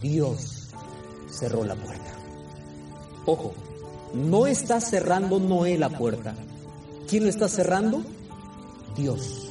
[0.00, 0.68] Dios
[1.30, 2.14] cerró la puerta.
[3.26, 3.54] Ojo,
[4.14, 6.34] no está cerrando Noé la puerta.
[7.08, 8.02] ¿Quién lo está cerrando?
[8.96, 9.48] Dios.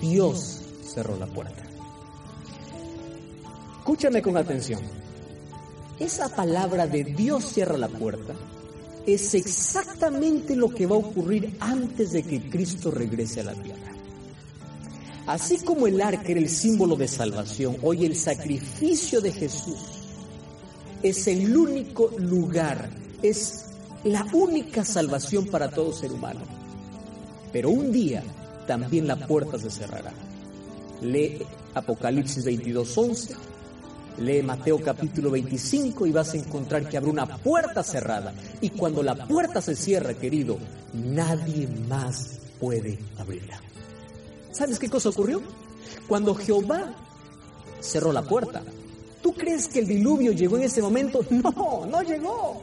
[0.00, 1.61] Dios cerró la puerta.
[3.82, 4.80] Escúchame con atención.
[5.98, 8.32] Esa palabra de Dios cierra la puerta
[9.04, 13.92] es exactamente lo que va a ocurrir antes de que Cristo regrese a la tierra.
[15.26, 19.80] Así como el arca era el símbolo de salvación, hoy el sacrificio de Jesús
[21.02, 22.88] es el único lugar,
[23.20, 23.64] es
[24.04, 26.42] la única salvación para todo ser humano.
[27.52, 28.22] Pero un día
[28.68, 30.12] también la puerta se cerrará.
[31.00, 31.38] Lee
[31.74, 33.51] Apocalipsis 22:11,
[34.18, 38.34] lee Mateo capítulo 25 y vas a encontrar que habrá una puerta cerrada.
[38.60, 40.58] Y cuando la puerta se cierra, querido,
[40.92, 43.60] nadie más puede abrirla.
[44.52, 45.42] ¿Sabes qué cosa ocurrió?
[46.06, 46.94] Cuando Jehová
[47.80, 48.62] cerró la puerta,
[49.22, 51.24] ¿tú crees que el diluvio llegó en ese momento?
[51.30, 52.62] No, no llegó.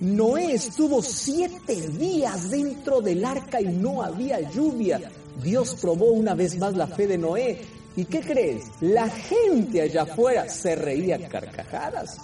[0.00, 5.00] Noé estuvo siete días dentro del arca y no había lluvia.
[5.40, 7.60] Dios probó una vez más la fe de Noé.
[7.96, 8.64] ¿Y qué crees?
[8.80, 12.16] La gente allá afuera se reía carcajadas.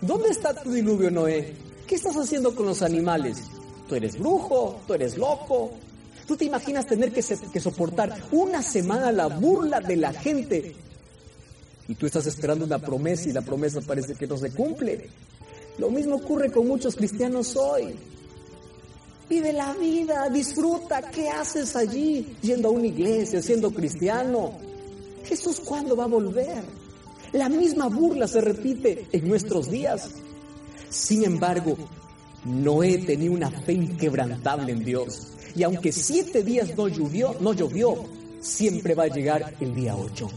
[0.00, 1.54] ¿Dónde está tu diluvio, Noé?
[1.86, 3.38] ¿Qué estás haciendo con los animales?
[3.88, 5.72] Tú eres brujo, tú eres loco.
[6.26, 10.74] ¿Tú te imaginas tener que, que soportar una semana la burla de la gente?
[11.86, 15.08] Y tú estás esperando una promesa y la promesa parece que no se cumple.
[15.78, 17.94] Lo mismo ocurre con muchos cristianos hoy.
[19.28, 21.00] Vive la vida, disfruta.
[21.10, 22.36] ¿Qué haces allí?
[22.42, 24.71] Yendo a una iglesia, siendo cristiano.
[25.24, 26.62] Jesús, ¿cuándo va a volver?
[27.32, 30.10] La misma burla se repite en nuestros días.
[30.90, 31.76] Sin embargo,
[32.44, 35.28] Noé tenía una fe inquebrantable en Dios.
[35.54, 38.04] Y aunque siete días no llovió, no llovió,
[38.40, 40.28] siempre va a llegar el día ocho.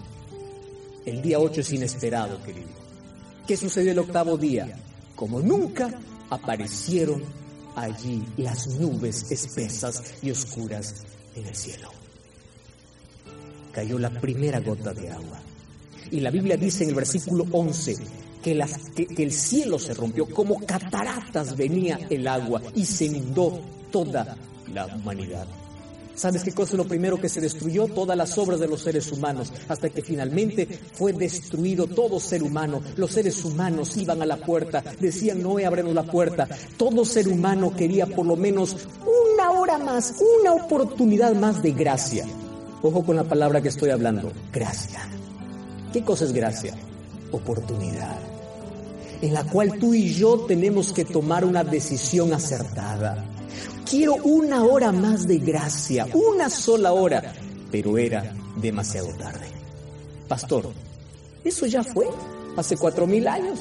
[1.06, 2.70] El día ocho es inesperado, querido.
[3.48, 4.78] ¿Qué sucedió el octavo día?
[5.16, 7.24] Como nunca aparecieron
[7.76, 11.04] allí las nubes espesas y oscuras
[11.36, 12.05] en el cielo.
[13.76, 15.38] Cayó la primera gota de agua.
[16.10, 17.98] Y la Biblia dice en el versículo 11
[18.42, 18.52] que,
[19.18, 23.60] el cielo se rompió, como cataratas venía el agua y se inundó
[23.92, 24.38] toda
[24.74, 25.46] la humanidad.
[26.16, 27.88] ¿Sabes qué cosa es lo primero que se destruyó?
[27.88, 32.82] Todas las obras de los seres humanos, hasta que finalmente fue destruido todo ser humano.
[32.96, 36.48] Los seres humanos iban a la puerta, decían, no abrenos la puerta.
[36.78, 38.88] Todo ser humano quería por lo menos
[39.36, 42.26] una hora más, una oportunidad más de gracia.
[42.82, 45.00] Ojo con la palabra que estoy hablando, gracia.
[45.92, 46.74] ¿Qué cosa es gracia?
[47.32, 48.20] Oportunidad.
[49.22, 53.26] En la cual tú y yo tenemos que tomar una decisión acertada.
[53.90, 57.34] Quiero una hora más de gracia, una sola hora.
[57.72, 59.48] Pero era demasiado tarde.
[60.28, 60.72] Pastor,
[61.44, 62.08] eso ya fue
[62.58, 63.60] hace cuatro mil años.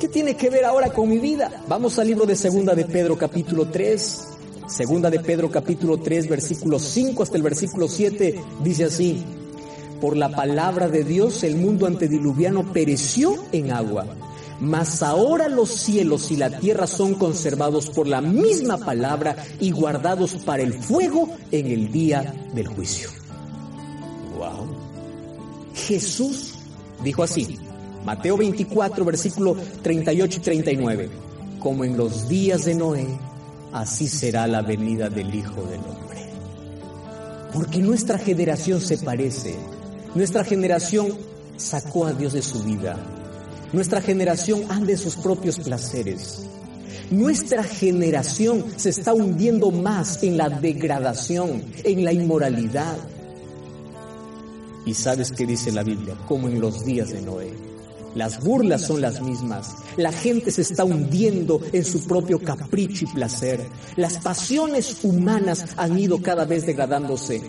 [0.00, 1.50] ¿Qué tiene que ver ahora con mi vida?
[1.68, 4.37] Vamos al libro de Segunda de Pedro capítulo 3.
[4.68, 9.24] Segunda de Pedro capítulo 3 versículo 5 hasta el versículo 7 dice así.
[10.00, 14.06] Por la palabra de Dios el mundo antediluviano pereció en agua
[14.60, 20.34] mas ahora los cielos y la tierra son conservados por la misma palabra y guardados
[20.44, 23.08] para el fuego en el día del juicio.
[24.36, 24.68] Wow.
[25.74, 26.54] Jesús
[27.04, 27.56] dijo así,
[28.04, 31.10] Mateo 24, versículo 38 y 39,
[31.60, 33.06] como en los días de Noé,
[33.78, 36.28] así será la venida del Hijo del Hombre.
[37.52, 39.56] Porque nuestra generación se parece,
[40.14, 41.16] nuestra generación
[41.56, 42.96] sacó a Dios de su vida,
[43.72, 46.46] nuestra generación anda en sus propios placeres.
[47.10, 52.96] Nuestra generación se está hundiendo más en la degradación, en la inmoralidad.
[54.84, 57.67] Y sabes qué dice la Biblia, como en los días de Noé.
[58.14, 59.74] Las burlas son las mismas.
[59.96, 63.66] La gente se está hundiendo en su propio capricho y placer.
[63.96, 67.42] Las pasiones humanas han ido cada vez degradándose.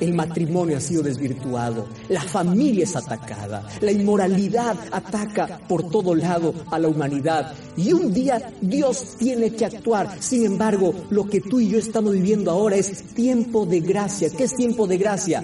[0.00, 6.54] El matrimonio ha sido desvirtuado, la familia es atacada, la inmoralidad ataca por todo lado
[6.70, 10.22] a la humanidad y un día Dios tiene que actuar.
[10.22, 14.30] Sin embargo, lo que tú y yo estamos viviendo ahora es tiempo de gracia.
[14.30, 15.42] ¿Qué es tiempo de gracia?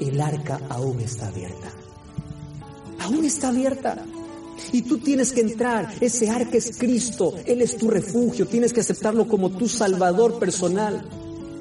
[0.00, 1.85] El arca aún está abierta.
[3.00, 4.04] Aún está abierta.
[4.72, 5.92] Y tú tienes que entrar.
[6.00, 7.34] Ese arca es Cristo.
[7.44, 8.46] Él es tu refugio.
[8.46, 11.04] Tienes que aceptarlo como tu salvador personal.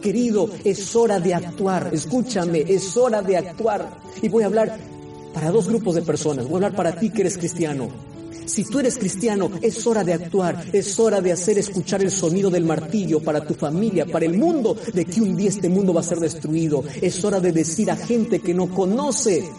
[0.01, 1.89] Querido, es hora de actuar.
[1.93, 3.99] Escúchame, es hora de actuar.
[4.21, 4.77] Y voy a hablar
[5.33, 6.45] para dos grupos de personas.
[6.45, 7.89] Voy a hablar para ti que eres cristiano.
[8.45, 12.51] Si tú eres cristiano, es hora de actuar, es hora de hacer escuchar el sonido
[12.51, 16.01] del martillo para tu familia, para el mundo, de que un día este mundo va
[16.01, 16.83] a ser destruido.
[17.01, 19.49] Es hora de decir a gente que no conoce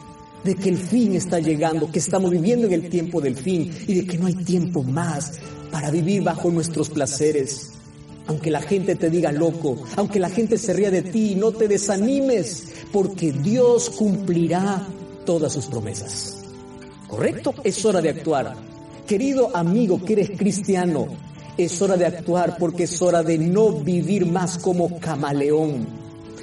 [0.47, 3.95] de que el fin está llegando, que estamos viviendo en el tiempo del fin y
[3.95, 5.33] de que no hay tiempo más
[5.71, 7.73] para vivir bajo nuestros placeres.
[8.29, 11.69] Aunque la gente te diga loco, aunque la gente se ría de ti, no te
[11.69, 14.87] desanimes, porque Dios cumplirá
[15.25, 16.39] todas sus promesas.
[17.09, 17.55] ¿Correcto?
[17.63, 18.55] Es hora de actuar.
[19.07, 21.09] Querido amigo que eres cristiano,
[21.57, 25.87] es hora de actuar porque es hora de no vivir más como camaleón.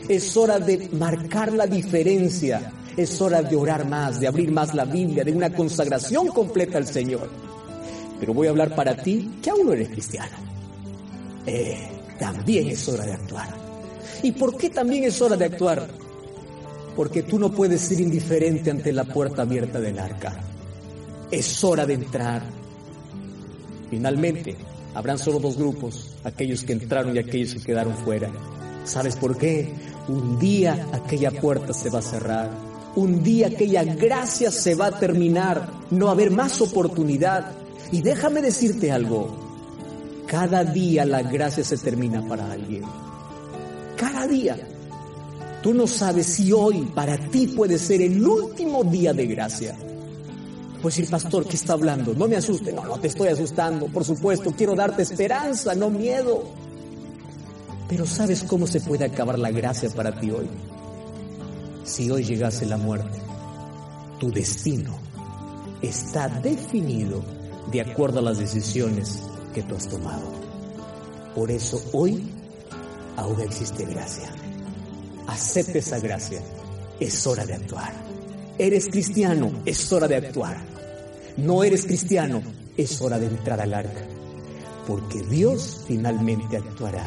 [0.07, 2.71] Es hora de marcar la diferencia.
[2.95, 6.87] Es hora de orar más, de abrir más la Biblia, de una consagración completa al
[6.87, 7.29] Señor.
[8.19, 10.37] Pero voy a hablar para ti que aún no eres cristiano.
[11.45, 11.89] Eh,
[12.19, 13.49] también es hora de actuar.
[14.21, 15.87] ¿Y por qué también es hora de actuar?
[16.95, 20.39] Porque tú no puedes ser indiferente ante la puerta abierta del arca.
[21.31, 22.43] Es hora de entrar.
[23.89, 24.55] Finalmente,
[24.93, 28.29] habrán solo dos grupos, aquellos que entraron y aquellos que quedaron fuera.
[28.85, 29.73] ¿Sabes por qué?
[30.07, 32.72] Un día aquella puerta se va a cerrar.
[32.95, 35.69] Un día aquella gracia se va a terminar.
[35.89, 37.51] No va a haber más oportunidad.
[37.91, 39.43] Y déjame decirte algo.
[40.27, 42.83] Cada día la gracia se termina para alguien.
[43.97, 44.57] Cada día.
[45.61, 49.75] Tú no sabes si hoy para ti puede ser el último día de gracia.
[50.81, 52.13] Pues el pastor, ¿qué está hablando?
[52.13, 52.73] No me asuste.
[52.73, 53.87] No, no te estoy asustando.
[53.87, 56.43] Por supuesto, quiero darte esperanza, no miedo.
[57.87, 60.47] Pero ¿sabes cómo se puede acabar la gracia para ti hoy?
[61.83, 63.19] Si hoy llegase la muerte,
[64.19, 64.97] tu destino
[65.81, 67.21] está definido
[67.71, 69.19] de acuerdo a las decisiones
[69.53, 70.23] que tú has tomado.
[71.35, 72.31] Por eso hoy
[73.17, 74.31] aún existe gracia.
[75.27, 76.41] Acepte esa gracia.
[76.99, 77.93] Es hora de actuar.
[78.57, 80.57] Eres cristiano, es hora de actuar.
[81.37, 82.41] No eres cristiano,
[82.77, 84.05] es hora de entrar al arca.
[84.87, 87.05] Porque Dios finalmente actuará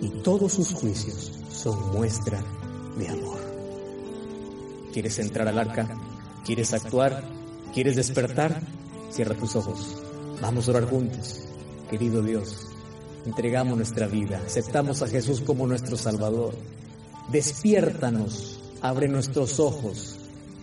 [0.00, 2.42] y todos sus juicios son muestra
[2.96, 3.49] de amor.
[4.92, 5.88] ¿Quieres entrar al arca?
[6.44, 7.22] ¿Quieres actuar?
[7.72, 8.60] ¿Quieres despertar?
[9.10, 10.02] Cierra tus ojos.
[10.40, 11.40] Vamos a orar juntos.
[11.88, 12.68] Querido Dios,
[13.26, 16.54] entregamos nuestra vida, aceptamos a Jesús como nuestro Salvador.
[17.30, 20.16] Despiértanos, abre nuestros ojos.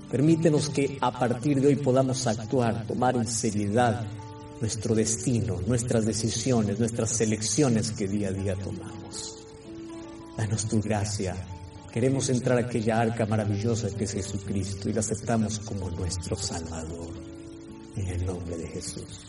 [0.09, 4.05] Permítenos que a partir de hoy podamos actuar, tomar en seriedad
[4.61, 9.45] nuestro destino, nuestras decisiones, nuestras selecciones que día a día tomamos.
[10.37, 11.35] Danos tu gracia.
[11.97, 17.09] Queremos entrar a aquella arca maravillosa que es Jesucristo y la aceptamos como nuestro Salvador.
[17.95, 19.25] En el nombre de Jesús.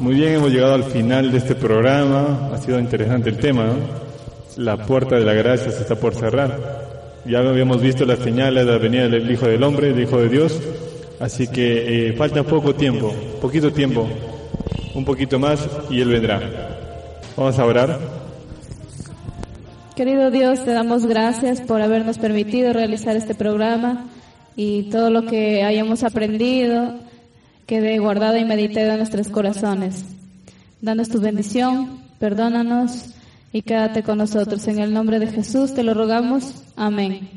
[0.00, 2.50] Muy bien, hemos llegado al final de este programa.
[2.52, 3.74] Ha sido interesante el tema, ¿no?
[4.56, 7.22] La puerta de la gracia se está por cerrar.
[7.24, 10.28] Ya habíamos visto las señales de la venida del Hijo del Hombre, del Hijo de
[10.28, 10.60] Dios.
[11.20, 14.08] Así que eh, falta poco tiempo, poquito tiempo,
[14.94, 16.40] un poquito más y Él vendrá.
[17.36, 17.98] Vamos a orar.
[19.96, 24.06] Querido Dios, te damos gracias por habernos permitido realizar este programa
[24.54, 26.94] y todo lo que hayamos aprendido
[27.66, 30.04] quede guardado y meditado en nuestros corazones.
[30.80, 33.10] Danos tu bendición, perdónanos
[33.52, 34.66] y quédate con nosotros.
[34.68, 36.62] En el nombre de Jesús te lo rogamos.
[36.76, 37.28] Amén.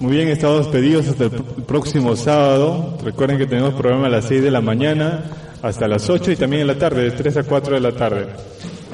[0.00, 1.30] Muy bien, estamos despedidos hasta el
[1.66, 2.96] próximo sábado.
[3.04, 5.24] Recuerden que tenemos programa a las 6 de la mañana
[5.60, 8.28] hasta las 8 y también en la tarde, de 3 a 4 de la tarde.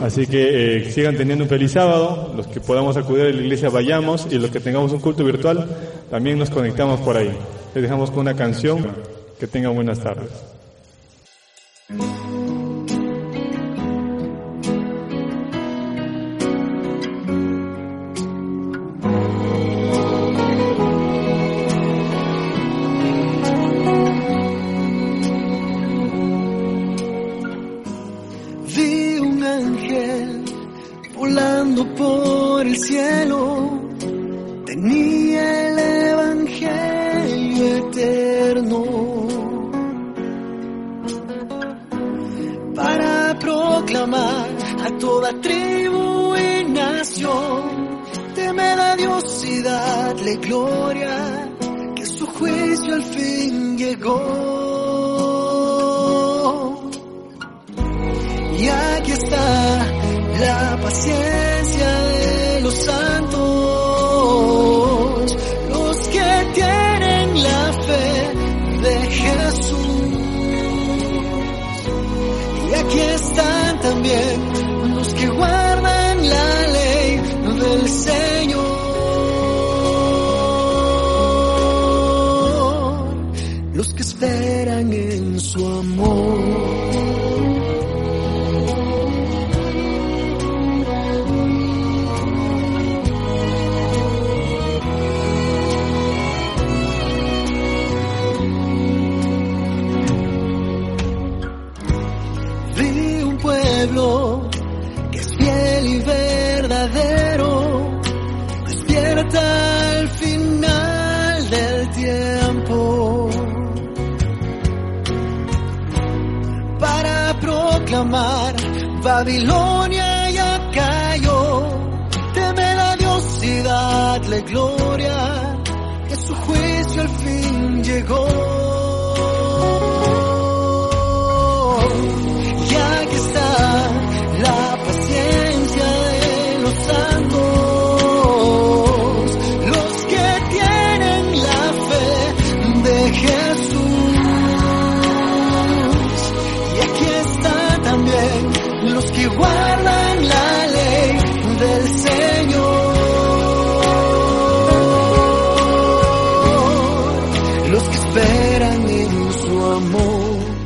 [0.03, 2.33] Así que eh, sigan teniendo un feliz sábado.
[2.37, 5.69] Los que podamos acudir a la iglesia vayamos y los que tengamos un culto virtual
[6.11, 7.31] también nos conectamos por ahí.
[7.73, 8.85] Les dejamos con una canción.
[9.39, 10.56] Que tengan buenas tardes.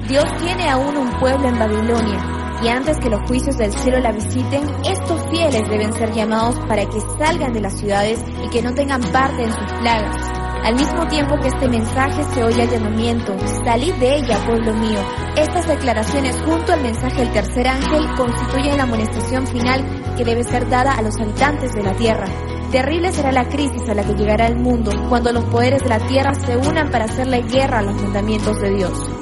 [0.09, 4.12] Dios tiene aún un pueblo en Babilonia, y antes que los juicios del cielo la
[4.12, 8.72] visiten, estos fieles deben ser llamados para que salgan de las ciudades y que no
[8.74, 10.16] tengan parte en sus plagas.
[10.62, 15.01] Al mismo tiempo que este mensaje se oye el llamamiento, salid de ella, pueblo mío.
[15.36, 19.85] Estas declaraciones junto al mensaje del tercer ángel constituyen la amonestación final
[20.16, 22.27] que debe ser dada a los habitantes de la tierra.
[22.71, 25.99] Terrible será la crisis a la que llegará el mundo cuando los poderes de la
[26.07, 29.20] tierra se unan para hacerle guerra a los mandamientos de Dios.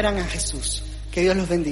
[0.00, 0.82] Esperan a Jesús.
[1.12, 1.69] Que Dios los bendiga.